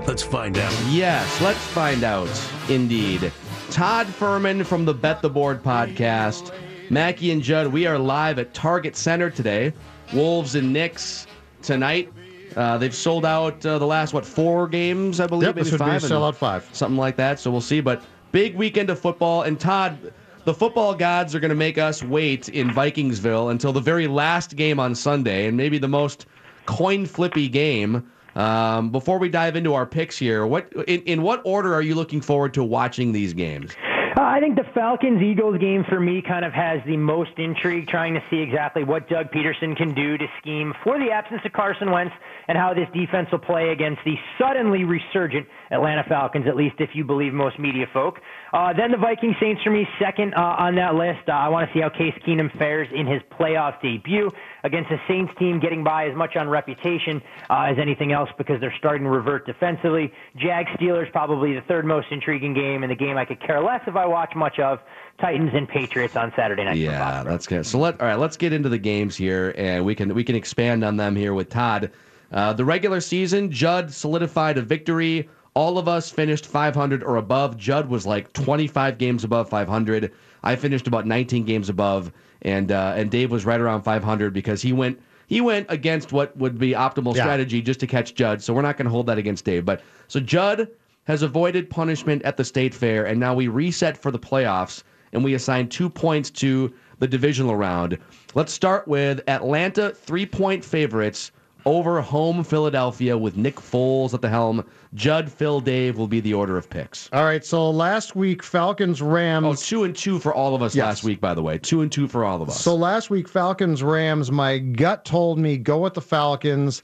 [0.07, 0.73] Let's find out.
[0.89, 2.29] Yes, let's find out.
[2.69, 3.31] Indeed.
[3.71, 6.53] Todd Fuhrman from the Bet the Board podcast.
[6.91, 9.73] Mackey and Judd, we are live at Target Center today.
[10.13, 11.25] Wolves and Knicks
[11.63, 12.13] tonight.
[12.55, 15.47] Uh, they've sold out uh, the last, what, four games, I believe?
[15.47, 16.69] Yep, this maybe would be a sellout five.
[16.71, 17.39] Something like that.
[17.39, 17.81] So we'll see.
[17.81, 18.03] But
[18.33, 19.43] big weekend of football.
[19.43, 20.11] And Todd,
[20.43, 24.57] the football gods are going to make us wait in Vikingsville until the very last
[24.57, 26.25] game on Sunday, and maybe the most
[26.65, 28.11] coin flippy game.
[28.35, 31.93] Um, before we dive into our picks here, what in, in what order are you
[31.93, 33.71] looking forward to watching these games?
[34.17, 37.87] Uh, I think the Falcons Eagles game for me kind of has the most intrigue,
[37.87, 41.53] trying to see exactly what Doug Pederson can do to scheme for the absence of
[41.53, 42.13] Carson Wentz
[42.47, 46.89] and how this defense will play against the suddenly resurgent Atlanta Falcons, at least if
[46.93, 48.19] you believe most media folk.
[48.53, 51.27] Uh, then the Viking Saints for me, second uh, on that list.
[51.27, 54.29] Uh, I want to see how Case Keenum fares in his playoff debut
[54.63, 58.59] against the Saints team getting by as much on reputation uh, as anything else because
[58.61, 60.11] they're starting to revert defensively.
[60.37, 63.81] Jag Steelers probably the third most intriguing game and the game I could care less
[63.87, 64.79] if I watch much of.
[65.19, 66.77] Titans and Patriots on Saturday night.
[66.77, 67.65] Yeah, that's good.
[67.65, 70.35] So let all right, let's get into the games here, and we can we can
[70.35, 71.91] expand on them here with Todd.
[72.33, 75.29] Uh, the regular season, Judd solidified a victory.
[75.53, 77.57] All of us finished 500 or above.
[77.57, 80.11] Judd was like 25 games above 500.
[80.41, 84.61] I finished about 19 games above, and uh, and Dave was right around 500 because
[84.63, 87.21] he went he went against what would be optimal Yeah.
[87.23, 88.41] strategy just to catch Judd.
[88.41, 89.63] So we're not going to hold that against Dave.
[89.63, 90.67] But so Judd
[91.05, 94.81] has avoided punishment at the state fair, and now we reset for the playoffs,
[95.13, 97.99] and we assign two points to the divisional round.
[98.33, 101.31] Let's start with Atlanta three point favorites
[101.65, 104.65] over home Philadelphia with Nick Foles at the helm.
[104.93, 107.09] Judd, Phil, Dave will be the order of picks.
[107.13, 107.43] All right.
[107.43, 109.45] So last week, Falcons Rams.
[109.45, 110.85] Oh, two and two for all of us Yes.
[110.85, 111.57] last week, by the way.
[111.57, 112.59] Two and two for all of us.
[112.59, 116.81] So last week, Falcons Rams, my gut told me go with the Falcons.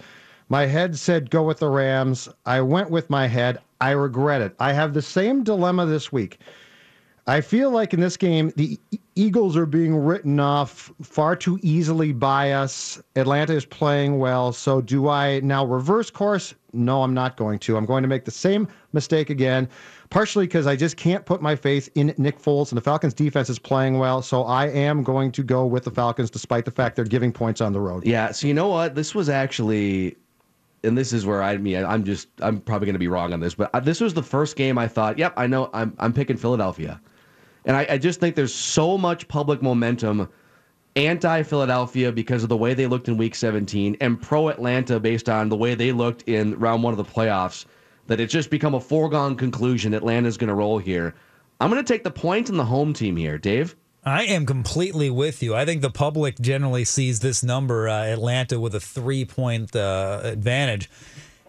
[0.50, 2.28] My head said go with the Rams.
[2.46, 3.60] I went with my head.
[3.82, 4.56] I regret it.
[4.60, 6.39] I have the same dilemma this week.
[7.30, 8.80] I feel like in this game, the
[9.15, 13.00] Eagles are being written off far too easily by us.
[13.15, 14.52] Atlanta is playing well.
[14.52, 16.56] So, do I now reverse course?
[16.74, 17.78] No, I'm not going to.
[17.78, 19.70] I'm going to make the same mistake again,
[20.10, 23.48] partially because I just can't put my faith in Nick Foles, and the Falcons' defense
[23.48, 24.24] is playing well.
[24.24, 27.62] So, I am going to go with the Falcons, despite the fact they're giving points
[27.62, 28.08] on the road.
[28.08, 28.32] Yeah.
[28.32, 28.96] So you know what?
[28.96, 30.15] This was actually,
[30.84, 33.39] and this is where I mean I'm just I'm probably going to be wrong on
[33.39, 36.13] this, but uh, this was the first game I thought, yep, I know I'm I'm
[36.13, 37.00] picking Philadelphia,
[37.70, 40.28] and I, I just think there's so much public momentum
[40.96, 45.30] anti Philadelphia because of the way they looked in Week 17, and pro Atlanta based
[45.30, 47.66] on the way they looked in round one of the playoffs.
[48.08, 49.94] That it's just become a foregone conclusion.
[49.94, 51.14] Atlanta's going to roll here.
[51.62, 53.76] I'm going to take the point in the home team here, Dave.
[54.04, 55.54] I am completely with you.
[55.54, 60.22] I think the public generally sees this number, uh, Atlanta, with a three point uh,
[60.24, 60.90] advantage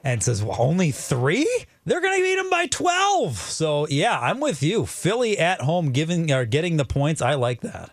[0.05, 1.49] and says, well, only three?
[1.85, 3.37] They're going to beat them by 12.
[3.37, 4.87] So, yeah, I'm with you.
[4.87, 7.23] Philly at home giving or getting the points.
[7.23, 7.91] I like that.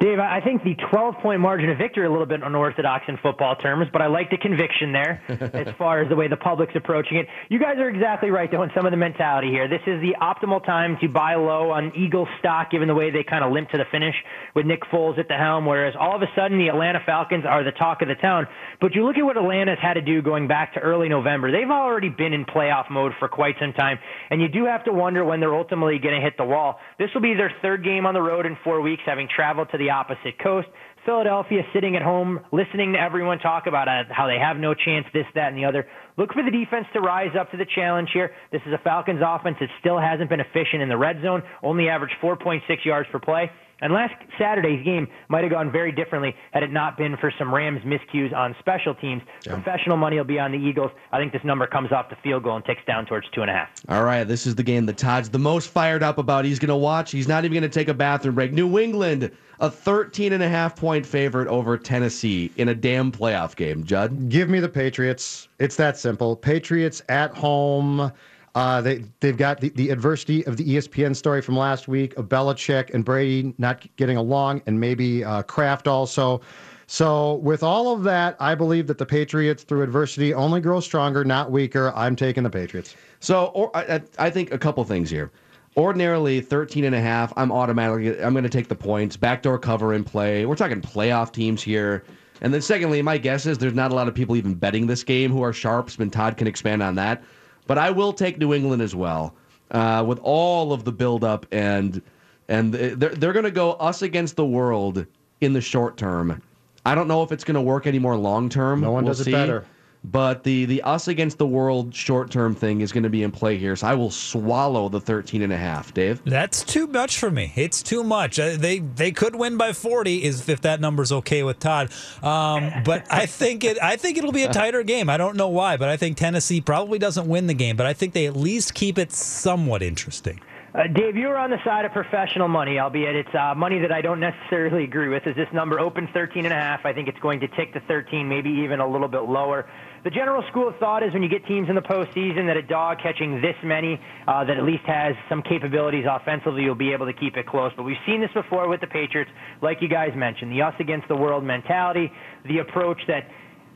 [0.00, 3.56] Dave, I think the 12 point margin of victory a little bit unorthodox in football
[3.56, 7.16] terms, but I like the conviction there as far as the way the public's approaching
[7.16, 7.26] it.
[7.48, 9.66] You guys are exactly right, though, in some of the mentality here.
[9.66, 13.24] This is the optimal time to buy low on Eagles stock, given the way they
[13.24, 14.14] kind of limp to the finish
[14.54, 17.64] with Nick Foles at the helm, whereas all of a sudden the Atlanta Falcons are
[17.64, 18.46] the talk of the town.
[18.80, 21.50] But you look at what Atlanta's had to do going back to early November.
[21.50, 23.98] They've already been in playoff mode for quite some time,
[24.30, 26.78] and you do have to wonder when they're ultimately going to hit the wall.
[27.00, 29.78] This will be their third game on the road in four weeks, having traveled to
[29.78, 30.68] the opposite coast.
[31.04, 35.06] Philadelphia sitting at home, listening to everyone talk about uh, how they have no chance,
[35.14, 35.86] this, that, and the other.
[36.18, 38.32] Look for the defense to rise up to the challenge here.
[38.52, 41.88] This is a Falcons offense that still hasn't been efficient in the red zone, only
[41.88, 43.50] averaged 4.6 yards per play.
[43.80, 47.54] And last Saturday's game might have gone very differently had it not been for some
[47.54, 49.22] Rams miscues on special teams.
[49.44, 50.90] Professional money will be on the Eagles.
[51.12, 53.50] I think this number comes off the field goal and ticks down towards two and
[53.50, 53.68] a half.
[53.88, 56.44] All right, this is the game that Todd's the most fired up about.
[56.44, 57.10] He's going to watch.
[57.12, 58.52] He's not even going to take a bathroom break.
[58.52, 63.54] New England, a 13 and a half point favorite over Tennessee in a damn playoff
[63.54, 63.84] game.
[63.84, 64.28] Judd?
[64.28, 65.48] Give me the Patriots.
[65.58, 66.36] It's that simple.
[66.36, 68.12] Patriots at home.
[68.54, 72.28] Uh, they they've got the, the adversity of the ESPN story from last week of
[72.28, 76.40] Belichick and Brady not getting along, and maybe uh, Kraft also.
[76.86, 81.22] So with all of that, I believe that the Patriots, through adversity, only grow stronger,
[81.22, 81.92] not weaker.
[81.94, 82.96] I'm taking the Patriots.
[83.20, 85.30] So or, I, I think a couple things here.
[85.76, 89.16] Ordinarily 13 and a half, I'm automatically I'm going to take the points.
[89.16, 90.46] Backdoor cover in play.
[90.46, 92.04] We're talking playoff teams here.
[92.40, 95.02] And then secondly, my guess is there's not a lot of people even betting this
[95.04, 97.22] game who are sharps, and Todd can expand on that.
[97.68, 99.36] But I will take New England as well.
[99.70, 102.02] Uh, with all of the buildup and
[102.48, 105.04] and they're they're going to go us against the world
[105.42, 106.42] in the short term.
[106.86, 108.80] I don't know if it's going to work anymore long term.
[108.80, 109.66] No one We'll does it better.
[110.10, 113.30] But the the us against the world short term thing is going to be in
[113.30, 113.76] play here.
[113.76, 116.22] So I will swallow the 13 and a half, Dave.
[116.24, 117.52] That's too much for me.
[117.56, 118.38] It's too much.
[118.38, 121.90] Uh, They they could win by 40 is if that number's okay with Todd.
[122.22, 125.10] Um, but I think it I think it'll be a tighter game.
[125.10, 127.92] I don't know why, but I think Tennessee probably doesn't win the game, but I
[127.92, 130.40] think they at least keep it somewhat interesting.
[130.74, 133.90] Uh, Dave, you were on the side of professional money, albeit it's uh, money that
[133.90, 135.26] I don't necessarily agree with.
[135.26, 136.84] Is this number open 13 and a half?
[136.84, 139.66] I think it's going to tick to 13, maybe even a little bit lower.
[140.04, 142.62] The general school of thought is when you get teams in the postseason that a
[142.62, 147.06] dog catching this many uh, that at least has some capabilities offensively, you'll be able
[147.06, 147.72] to keep it close.
[147.76, 149.30] But we've seen this before with the Patriots,
[149.60, 152.12] like you guys mentioned, the us against the world mentality,
[152.46, 153.26] the approach that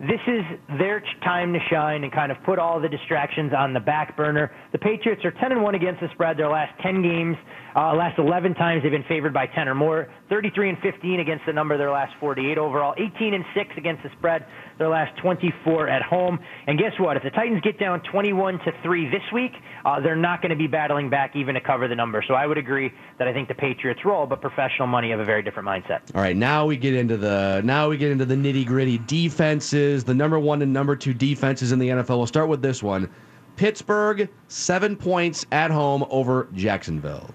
[0.00, 0.42] this is
[0.78, 4.50] their time to shine and kind of put all the distractions on the back burner.
[4.72, 7.36] The Patriots are 10 and 1 against the spread their last 10 games.
[7.76, 10.12] Uh, last 11 times they've been favored by 10 or more.
[10.28, 12.94] 33 and 15 against the number their last 48 overall.
[12.98, 14.44] 18 and 6 against the spread
[14.78, 16.38] their last 24 at home.
[16.66, 17.16] And guess what?
[17.16, 19.52] If the Titans get down 21 to 3 this week,
[19.84, 22.24] uh, they're not going to be battling back even to cover the number.
[22.26, 25.24] So I would agree that I think the Patriots roll, but professional money have a
[25.24, 26.00] very different mindset.
[26.14, 30.04] All right, now we get into the now we get into the nitty gritty defenses.
[30.04, 32.18] The number one and number two defenses in the NFL.
[32.18, 33.08] We'll start with this one:
[33.56, 37.30] Pittsburgh seven points at home over Jacksonville.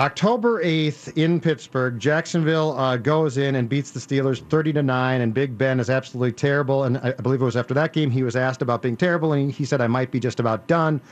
[0.00, 5.20] October 8th in Pittsburgh, Jacksonville uh, goes in and beats the Steelers 30 to 9
[5.20, 8.10] and Big Ben is absolutely terrible and I I believe it was after that game
[8.10, 11.02] he was asked about being terrible and he said I might be just about done.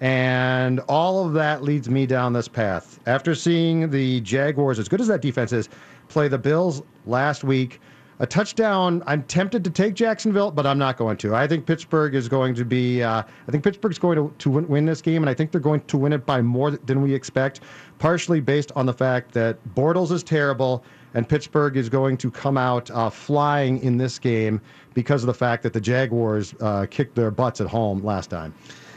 [0.00, 2.98] And all of that leads me down this path.
[3.04, 5.68] After seeing the Jaguars, as good as that defense is,
[6.08, 7.78] play the Bills last week,
[8.20, 9.02] a touchdown.
[9.06, 11.34] I'm tempted to take Jacksonville, but I'm not going to.
[11.34, 13.02] I think Pittsburgh is going to be.
[13.02, 15.60] Uh, I think Pittsburgh's going to, to win, win this game, and I think they're
[15.60, 17.60] going to win it by more than we expect.
[17.98, 22.58] Partially based on the fact that Bortles is terrible, and Pittsburgh is going to come
[22.58, 24.60] out uh, flying in this game
[24.92, 28.54] because of the fact that the Jaguars uh, kicked their butts at home last time.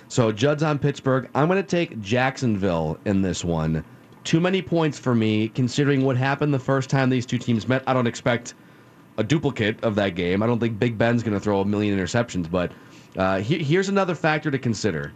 [0.10, 1.30] So Judd's on Pittsburgh.
[1.34, 3.86] I'm going to take Jacksonville in this one.
[4.26, 7.84] Too many points for me, considering what happened the first time these two teams met.
[7.88, 8.54] I don't expect
[9.18, 10.42] a duplicate of that game.
[10.42, 12.72] I don't think Big Ben's going to throw a million interceptions, but
[13.18, 15.14] uh, he, here's another factor to consider.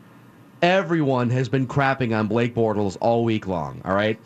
[0.62, 3.82] Everyone has been crapping on Blake Bortles all week long.
[3.86, 4.20] All right,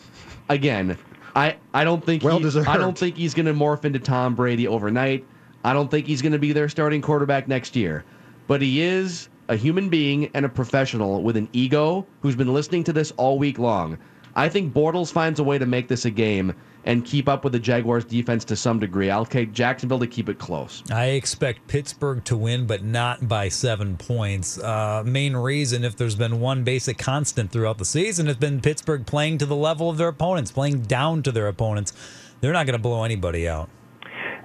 [0.50, 0.98] again,
[1.36, 2.68] I I don't think Well he, deserved.
[2.68, 5.26] I don't think he's going to morph into Tom Brady overnight.
[5.64, 8.04] I don't think he's going to be their starting quarterback next year,
[8.48, 12.84] but he is a human being and a professional with an ego who's been listening
[12.86, 13.98] to this all week long.
[14.36, 16.54] I think Bortles finds a way to make this a game
[16.86, 19.10] and keep up with the Jaguars defense to some degree.
[19.10, 20.84] I'll take Jacksonville to keep it close.
[20.92, 24.58] I expect Pittsburgh to win, but not by seven points.
[24.58, 29.06] Uh, main reason, if there's been one basic constant throughout the season, has been Pittsburgh
[29.06, 31.94] playing to the level of their opponents, playing down to their opponents.
[32.40, 33.70] They're not going to blow anybody out.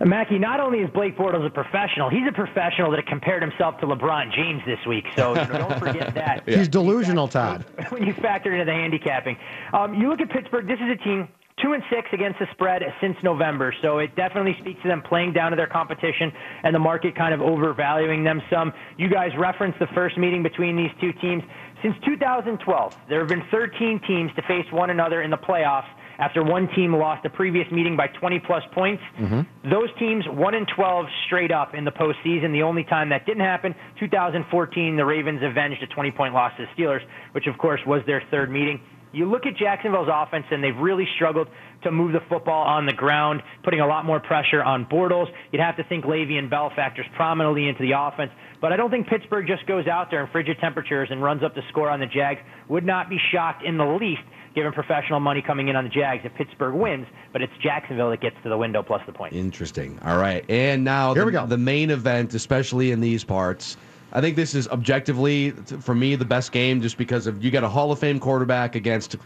[0.04, 3.86] Mackey, not only is Blake Bortles a professional, he's a professional that compared himself to
[3.86, 5.04] LeBron James this week.
[5.16, 6.42] So you know, don't forget that.
[6.46, 7.64] He's delusional, Todd.
[7.88, 9.36] when you factor into the handicapping.
[9.72, 10.66] Um, you look at Pittsburgh.
[10.66, 11.28] This is a team
[11.62, 15.32] two and six against the spread since November, so it definitely speaks to them playing
[15.32, 16.30] down to their competition
[16.62, 18.72] and the market kind of overvaluing them some.
[18.98, 21.42] You guys referenced the first meeting between these two teams.
[21.82, 26.42] Since 2012, there have been 13 teams to face one another in the playoffs after
[26.42, 29.02] one team lost the previous meeting by 20 plus points.
[29.18, 29.70] Mm-hmm.
[29.70, 32.52] Those teams, 1 and 12 straight up in the postseason.
[32.52, 36.66] The only time that didn't happen, 2014, the Ravens avenged a 20 point loss to
[36.66, 37.00] the Steelers,
[37.32, 38.80] which of course was their third meeting.
[39.12, 41.48] You look at Jacksonville's offense, and they've really struggled
[41.84, 45.26] to move the football on the ground, putting a lot more pressure on Bortles.
[45.52, 49.06] You'd have to think Le'Veon Bell factors prominently into the offense, but I don't think
[49.06, 52.06] Pittsburgh just goes out there in frigid temperatures and runs up the score on the
[52.06, 52.40] Jags.
[52.68, 54.22] Would not be shocked in the least,
[54.56, 58.22] given professional money coming in on the Jags, if Pittsburgh wins, but it's Jacksonville that
[58.22, 59.34] gets to the window plus the point.
[59.34, 59.98] Interesting.
[60.02, 60.44] All right.
[60.48, 61.46] And now Here the, we go.
[61.46, 63.76] the main event, especially in these parts.
[64.12, 67.64] I think this is objectively, for me, the best game just because of you got
[67.64, 69.16] a Hall of Fame quarterback against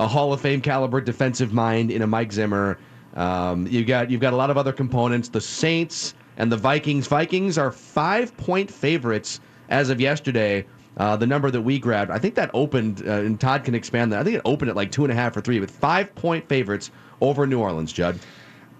[0.00, 2.76] a Hall of Fame caliber defensive mind in a Mike Zimmer.
[3.14, 5.28] Um, you got you've got a lot of other components.
[5.28, 7.06] The Saints and the Vikings.
[7.06, 10.66] Vikings are five point favorites as of yesterday.
[11.00, 14.12] Uh, the number that we grabbed, I think that opened, uh, and Todd can expand
[14.12, 14.20] that.
[14.20, 16.46] I think it opened at like two and a half or three, with five point
[16.46, 16.90] favorites
[17.22, 17.90] over New Orleans.
[17.90, 18.18] Judd.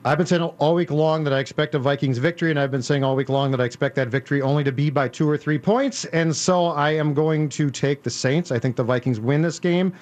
[0.05, 2.83] I've been saying all week long that I expect a Vikings victory, and I've been
[2.83, 5.39] saying all week long that I expect that victory only to be by two or
[5.39, 6.05] three points.
[6.07, 8.53] And so I am going to take the Saints.
[8.53, 9.95] I think the Vikings win this game.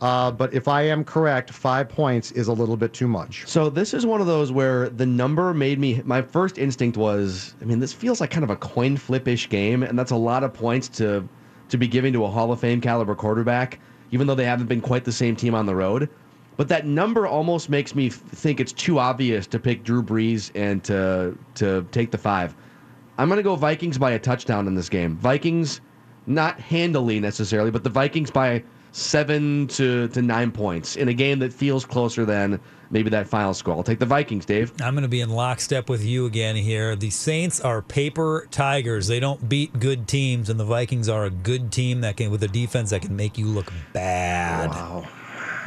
[0.00, 3.46] Uh, but if I am correct, five points is a little bit too much.
[3.46, 6.00] So this is one of those where the number made me.
[6.06, 9.82] My first instinct was, I mean, this feels like kind of a coin flip-ish game,
[9.82, 11.26] and that's a lot of points to
[11.68, 14.80] to be giving to a Hall of Fame caliber quarterback, even though they haven't been
[14.80, 16.08] quite the same team on the road.
[16.56, 20.82] But that number almost makes me think it's too obvious to pick Drew Brees and
[20.84, 22.54] to to take the five.
[23.18, 25.16] I'm going to go Vikings by a touchdown in this game.
[25.16, 25.80] Vikings,
[26.26, 28.62] not handily necessarily, but the Vikings by
[28.96, 32.58] seven to, to nine points in a game that feels closer than
[32.90, 33.74] maybe that final score.
[33.74, 34.72] I'll take the Vikings, Dave.
[34.80, 36.96] I'm going to be in lockstep with you again here.
[36.96, 39.06] The Saints are paper tigers.
[39.06, 42.42] They don't beat good teams, and the Vikings are a good team that can, with
[42.42, 44.70] a defense that can make you look bad.
[44.70, 45.06] Wow.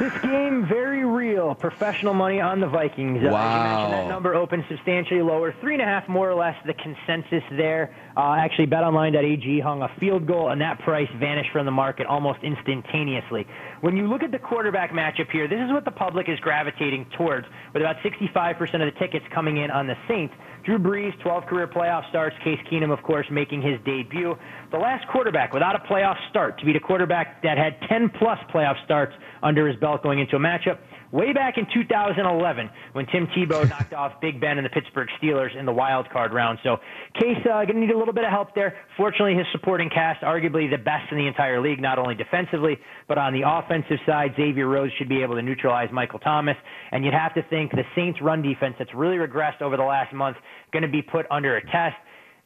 [0.00, 1.54] This game, very real.
[1.54, 3.22] Professional money on the Vikings.
[3.22, 5.54] Uh, As you mentioned, that number opened substantially lower.
[5.60, 7.94] Three and a half, more or less, the consensus there.
[8.16, 12.38] Uh, actually, BetOnline.ag hung a field goal, and that price vanished from the market almost
[12.42, 13.46] instantaneously.
[13.82, 17.04] When you look at the quarterback matchup here, this is what the public is gravitating
[17.18, 20.32] towards, with about 65% of the tickets coming in on the Saints.
[20.64, 22.36] Drew Brees, 12 career playoff starts.
[22.44, 24.36] Case Keenum, of course, making his debut.
[24.70, 28.38] The last quarterback without a playoff start to beat a quarterback that had 10 plus
[28.52, 30.78] playoff starts under his belt going into a matchup.
[31.12, 35.56] Way back in 2011, when Tim Tebow knocked off Big Ben and the Pittsburgh Steelers
[35.58, 36.58] in the wild card round.
[36.62, 36.76] So
[37.14, 38.76] Case uh, going to need a little bit of help there.
[38.96, 43.18] Fortunately, his supporting cast, arguably the best in the entire league, not only defensively but
[43.18, 44.34] on the offensive side.
[44.36, 46.56] Xavier Rhodes should be able to neutralize Michael Thomas,
[46.92, 50.14] and you'd have to think the Saints' run defense, that's really regressed over the last
[50.14, 50.36] month,
[50.72, 51.96] going to be put under a test.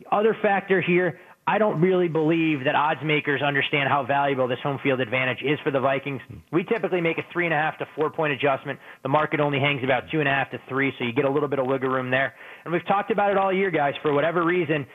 [0.00, 4.58] The other factor here, I don't really believe that odds makers understand how valuable this
[4.62, 6.22] home field advantage is for the Vikings.
[6.50, 8.78] We typically make a three and a half to four point adjustment.
[9.02, 11.30] The market only hangs about two and a half to three, so you get a
[11.30, 12.34] little bit of wiggle room there.
[12.64, 13.92] And we've talked about it all year, guys.
[14.00, 14.86] For whatever reason,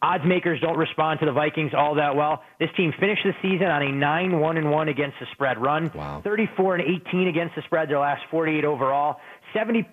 [0.00, 2.42] odds makers don't respond to the Vikings all that well.
[2.58, 5.90] This team finished the season on a 9 1 and 1 against the spread run,
[5.94, 6.22] Wow.
[6.24, 9.20] 34 and 18 against the spread, their last 48 overall.
[9.54, 9.86] 70%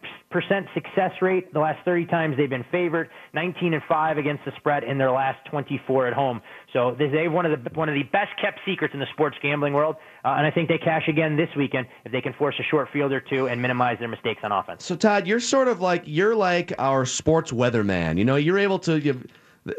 [0.74, 4.84] success rate the last 30 times they've been favored, 19 and 5 against the spread
[4.84, 6.42] in their last 24 at home.
[6.74, 9.74] So they one of the one of the best kept secrets in the sports gambling
[9.74, 12.64] world, uh, and I think they cash again this weekend if they can force a
[12.64, 14.86] short field or two and minimize their mistakes on offense.
[14.86, 18.18] So Todd, you're sort of like you're like our sports weatherman.
[18.18, 19.22] You know, you're able to you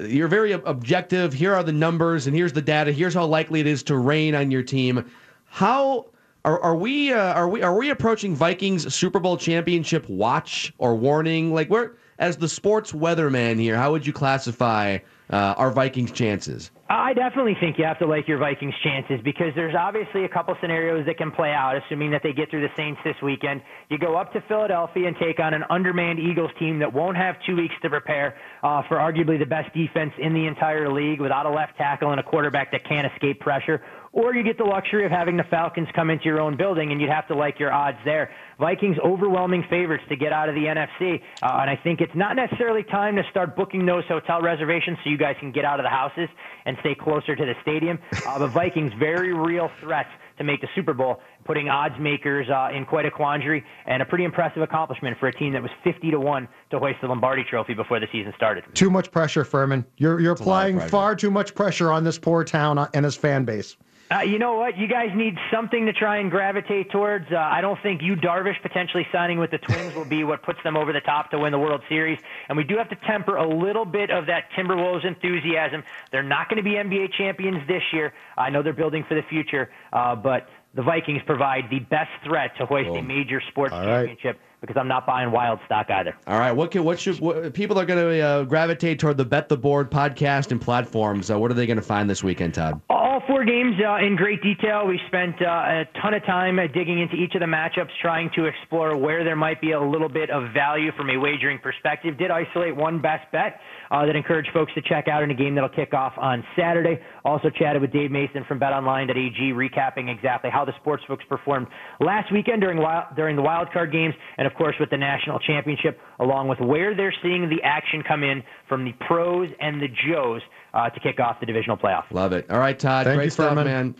[0.00, 1.32] you're very objective.
[1.32, 2.92] Here are the numbers, and here's the data.
[2.92, 5.10] Here's how likely it is to rain on your team.
[5.46, 6.06] How
[6.44, 10.96] are, are we uh, are we are we approaching Vikings Super Bowl championship watch or
[10.96, 11.52] warning?
[11.52, 13.76] Like we're as the sports weatherman here.
[13.76, 14.98] How would you classify
[15.30, 16.70] uh, our Vikings chances?
[16.88, 20.56] I definitely think you have to like your Vikings chances because there's obviously a couple
[20.60, 23.62] scenarios that can play out, assuming that they get through the Saints this weekend.
[23.90, 27.36] You go up to Philadelphia and take on an undermanned Eagles team that won't have
[27.46, 31.46] two weeks to prepare uh, for arguably the best defense in the entire league without
[31.46, 33.82] a left tackle and a quarterback that can't escape pressure.
[34.12, 37.00] Or you get the luxury of having the Falcons come into your own building, and
[37.00, 38.30] you'd have to like your odds there.
[38.58, 42.34] Vikings overwhelming favorites to get out of the NFC, uh, and I think it's not
[42.34, 45.84] necessarily time to start booking those hotel reservations so you guys can get out of
[45.84, 46.28] the houses
[46.66, 48.00] and stay closer to the stadium.
[48.26, 52.74] Uh, but Vikings very real threats to make the Super Bowl, putting odds makers uh,
[52.74, 56.10] in quite a quandary and a pretty impressive accomplishment for a team that was 50
[56.10, 58.64] to one to hoist the Lombardi Trophy before the season started.
[58.74, 59.84] Too much pressure, Fuhrman.
[59.98, 63.44] You're you're a applying far too much pressure on this poor town and his fan
[63.44, 63.76] base.
[64.10, 64.76] Uh, you know what?
[64.76, 67.30] You guys need something to try and gravitate towards.
[67.30, 70.58] Uh, I don't think Yu Darvish potentially signing with the Twins will be what puts
[70.64, 72.18] them over the top to win the World Series.
[72.48, 75.84] And we do have to temper a little bit of that Timberwolves enthusiasm.
[76.10, 78.12] They're not going to be NBA champions this year.
[78.36, 82.52] I know they're building for the future, uh, but the Vikings provide the best threat
[82.58, 84.06] to hoist a major sports All right.
[84.06, 86.14] championship because I'm not buying wild stock either.
[86.26, 89.24] All right, what can what should what, people are going to uh, gravitate toward the
[89.24, 91.30] Bet the Board podcast and platforms?
[91.30, 92.80] Uh, what are they going to find this weekend, Todd?
[92.90, 94.86] All four games uh, in great detail.
[94.86, 98.30] We spent uh, a ton of time uh, digging into each of the matchups, trying
[98.36, 102.18] to explore where there might be a little bit of value from a wagering perspective.
[102.18, 103.60] Did isolate one best bet
[103.90, 107.00] uh, that encourage folks to check out in a game that'll kick off on Saturday.
[107.24, 111.66] Also chatted with Dave Mason from BetOnline.ag, recapping exactly how the sports sportsbooks performed
[112.00, 115.38] last weekend during wild, during the wild card games, and of course with the national
[115.40, 119.88] championship, along with where they're seeing the action come in from the pros and the
[120.08, 120.40] Joes
[120.74, 122.04] uh, to kick off the divisional playoff.
[122.10, 122.50] Love it.
[122.50, 123.06] All right, Todd.
[123.06, 123.64] Thank great you, stuff, Fuhrman.
[123.64, 123.94] man.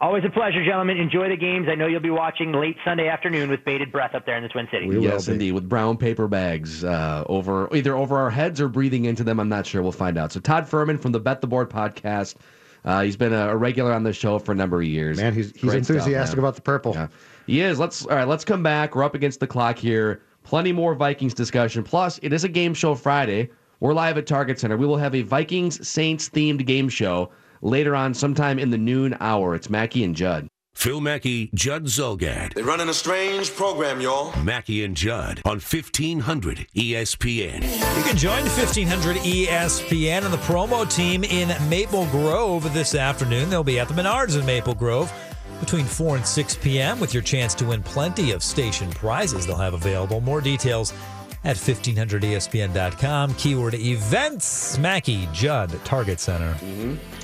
[0.00, 0.96] Always a pleasure, gentlemen.
[0.96, 1.68] Enjoy the games.
[1.70, 4.48] I know you'll be watching late Sunday afternoon with bated breath up there in the
[4.48, 4.94] Twin Cities.
[4.98, 9.22] yes, indeed, with brown paper bags uh, over either over our heads or breathing into
[9.24, 9.38] them.
[9.38, 9.82] I'm not sure.
[9.82, 10.32] We'll find out.
[10.32, 12.36] So Todd Fuhrman from the Bet the Board podcast.
[12.82, 15.18] Uh, he's been a, a regular on the show for a number of years.
[15.18, 16.44] Man, he's he's Great enthusiastic man.
[16.46, 16.96] about the purple.
[17.46, 17.78] He is.
[17.78, 18.26] Let's all right.
[18.26, 18.94] Let's come back.
[18.94, 20.22] We're up against the clock here.
[20.44, 21.82] Plenty more Vikings discussion.
[21.82, 23.50] Plus, it is a game show Friday.
[23.80, 24.78] We're live at Target Center.
[24.78, 27.30] We will have a Vikings Saints themed game show
[27.60, 29.54] later on, sometime in the noon hour.
[29.54, 30.48] It's Mackey and Judd.
[30.74, 32.54] Phil Mackey, Judd Zulgad.
[32.54, 34.34] They're running a strange program, y'all.
[34.42, 37.62] Mackey and Judd on E 1500 ESPN.
[37.96, 43.50] You can join 1500 ESPN and the promo team in Maple Grove this afternoon.
[43.50, 45.12] They'll be at the Menards in Maple Grove
[45.60, 46.98] between 4 and 6 p.m.
[46.98, 50.22] with your chance to win plenty of station prizes they'll have available.
[50.22, 50.94] More details
[51.44, 53.34] at E 1500ESPN.com.
[53.34, 54.78] Keyword events.
[54.78, 56.54] Mackey, Judd, Target Center.
[56.54, 57.19] Mm-hmm.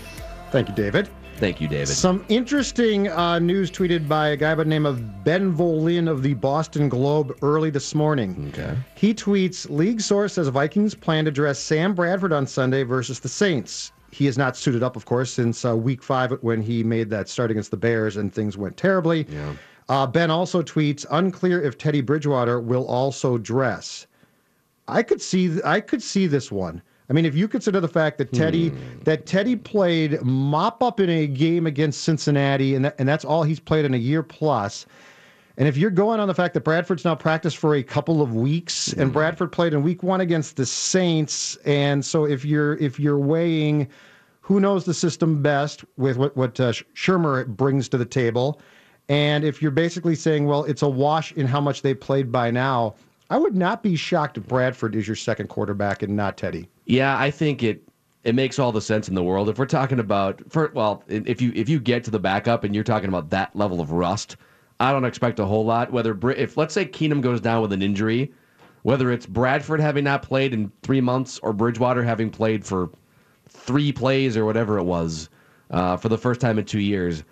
[0.56, 1.10] Thank you, David.
[1.36, 1.88] Thank you, David.
[1.88, 6.22] Some interesting uh, news tweeted by a guy by the name of Ben Volin of
[6.22, 8.50] the Boston Globe early this morning.
[8.54, 8.74] Okay.
[8.94, 13.28] He tweets League source says Vikings plan to dress Sam Bradford on Sunday versus the
[13.28, 13.92] Saints.
[14.10, 17.28] He is not suited up, of course, since uh, week five when he made that
[17.28, 19.26] start against the Bears and things went terribly.
[19.28, 19.52] Yeah.
[19.90, 24.06] Uh, ben also tweets unclear if Teddy Bridgewater will also dress.
[24.88, 26.80] I could see I could see this one.
[27.08, 28.72] I mean, if you consider the fact that Teddy
[29.04, 33.42] that Teddy played mop up in a game against Cincinnati, and that, and that's all
[33.44, 34.86] he's played in a year plus.
[35.58, 38.34] And if you're going on the fact that Bradford's now practiced for a couple of
[38.34, 43.00] weeks, and Bradford played in Week One against the Saints, and so if you're if
[43.00, 43.88] you're weighing
[44.40, 48.60] who knows the system best with what what uh, Shurmur brings to the table,
[49.08, 52.50] and if you're basically saying, well, it's a wash in how much they played by
[52.50, 52.94] now,
[53.30, 56.68] I would not be shocked if Bradford is your second quarterback and not Teddy.
[56.86, 57.82] Yeah, I think it
[58.24, 59.48] it makes all the sense in the world.
[59.48, 62.74] If we're talking about for well, if you if you get to the backup and
[62.74, 64.36] you're talking about that level of rust,
[64.80, 65.92] I don't expect a whole lot.
[65.92, 68.32] Whether if let's say Keenum goes down with an injury,
[68.82, 72.90] whether it's Bradford having not played in three months or Bridgewater having played for
[73.48, 75.28] three plays or whatever it was
[75.70, 77.24] uh, for the first time in two years,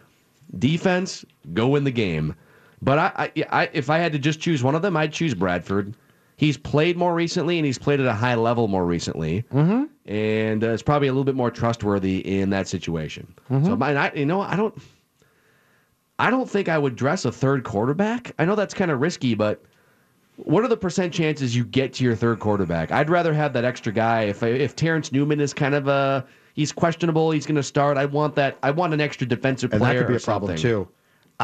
[0.59, 2.35] defense go win the game.
[2.83, 5.35] But I, I, I if I had to just choose one of them, I'd choose
[5.35, 5.95] Bradford.
[6.37, 9.85] He's played more recently, and he's played at a high level more recently, mm-hmm.
[10.11, 13.33] and uh, is probably a little bit more trustworthy in that situation.
[13.51, 13.67] Mhm.
[13.67, 14.77] So, my, I, you know, I don't,
[16.19, 18.33] I don't think I would dress a third quarterback.
[18.39, 19.63] I know that's kind of risky, but
[20.37, 22.91] what are the percent chances you get to your third quarterback?
[22.91, 24.23] I'd rather have that extra guy.
[24.23, 27.97] If if Terrence Newman is kind of a he's questionable, he's going to start.
[27.97, 28.59] I want that.
[28.63, 30.01] I want an extra defensive and player.
[30.01, 30.89] that could be a problem too.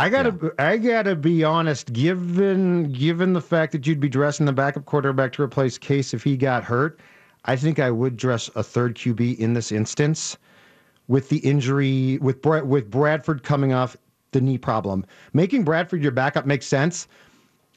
[0.00, 1.92] I gotta, I gotta be honest.
[1.92, 6.24] Given, given the fact that you'd be dressing the backup quarterback to replace Case if
[6.24, 7.00] he got hurt,
[7.44, 10.38] I think I would dress a third QB in this instance.
[11.08, 13.94] With the injury, with Brad, with Bradford coming off
[14.30, 17.06] the knee problem, making Bradford your backup makes sense.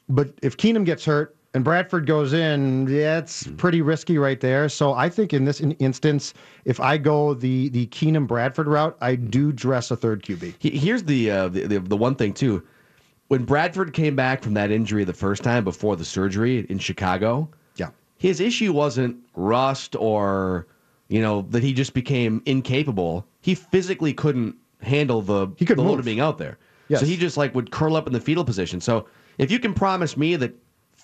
[0.08, 4.68] But if Keenum gets hurt and Bradford goes in, yeah, it's pretty risky right there.
[4.68, 6.34] So I think in this in- instance,
[6.64, 10.54] if I go the the Keenum Bradford route, I do dress a third QB.
[10.58, 12.62] He- Here's the, uh, the the the one thing too.
[13.28, 17.48] When Bradford came back from that injury the first time before the surgery in Chicago,
[17.76, 17.88] yeah,
[18.18, 20.66] his issue wasn't rust or
[21.08, 23.24] you know that he just became incapable.
[23.40, 26.58] He physically couldn't handle the He couldn't the load of being out there.
[26.88, 27.00] Yes.
[27.00, 28.80] So he just like would curl up in the fetal position.
[28.80, 29.06] So
[29.38, 30.52] if you can promise me that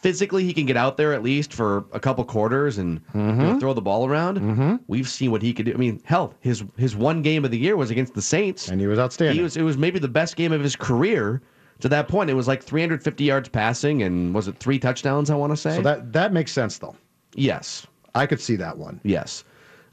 [0.03, 3.55] physically he can get out there at least for a couple quarters and you know,
[3.55, 3.61] Mhm.
[3.61, 4.74] throw the ball around, Mm-hmm.
[4.88, 5.72] we've seen what he could do.
[5.72, 8.80] I mean, hell, his his one game of the year was against the Saints, and
[8.80, 9.36] he was outstanding.
[9.36, 11.42] He was it was maybe the best game of his career.
[11.80, 15.30] To that point, it was like 350 yards passing and was it three touchdowns?
[15.30, 15.76] I want to say.
[15.76, 16.94] So that that makes sense though.
[17.34, 17.86] Yes.
[18.14, 19.01] I could see that one.
[19.03, 19.44] Yes.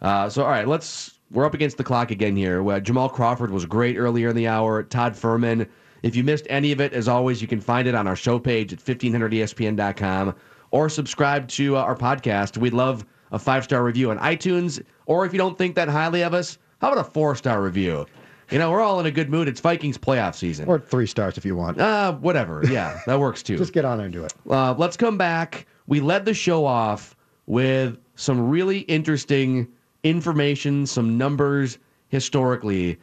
[0.02, 2.68] Uh, so all right, let's we're up against the clock again here.
[2.70, 4.84] Uh, Jamal Crawford was great earlier in the hour.
[4.84, 5.68] Todd Fuhrman.
[6.04, 8.40] If you missed any of it, as always, you can find it on our show
[8.40, 10.36] page at 1500ESPN.com
[10.72, 12.58] or subscribe to uh, our podcast.
[12.58, 14.82] We'd love a five star review on iTunes.
[15.06, 18.06] Or if you don't think that highly of us, how about a four star review?
[18.50, 19.50] You know, we're all in a good mood.
[19.50, 20.70] It's Vikings playoff season.
[20.70, 21.82] Or three stars if you want.
[21.82, 22.64] Uh, whatever.
[22.66, 23.58] Yeah, that works too.
[23.58, 24.34] Just get on there and do it.
[24.50, 25.66] Uh, let's come back.
[25.88, 29.68] We led the show off with some really interesting
[30.04, 31.78] information, some numbers
[32.08, 32.98] historically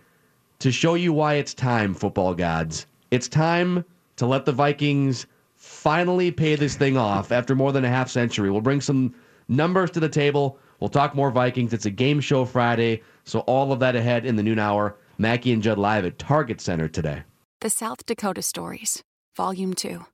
[0.64, 2.86] to show you why it's time, football gods.
[3.10, 3.84] It's time
[4.16, 8.50] to let the Vikings finally pay this thing off after more than a half century.
[8.50, 9.14] We'll bring some
[9.46, 10.58] numbers to the table.
[10.80, 11.74] We'll talk more Vikings.
[11.74, 14.96] It's a game show Friday, so all of that ahead in the noon hour.
[15.18, 17.24] Mackey and Judd live at Target Center today.
[17.60, 19.02] The South Dakota Stories,
[19.36, 20.06] Volume 2.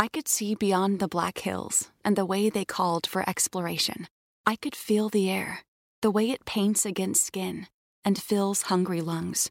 [0.00, 4.08] I could see beyond the Black Hills and the way they called for exploration.
[4.44, 5.60] I could feel the air,
[6.00, 7.68] the way it paints against skin
[8.04, 9.48] and fills hungry lungs.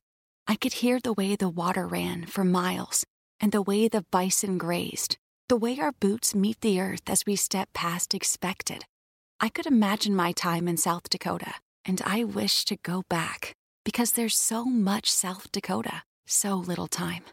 [0.48, 3.06] I could hear the way the water ran for miles
[3.40, 5.18] and the way the bison grazed,
[5.50, 8.86] the way our boots meet the earth as we step past expected.
[9.40, 14.12] I could imagine my time in South Dakota, and I wish to go back because
[14.12, 17.24] there's so much South Dakota, so little time.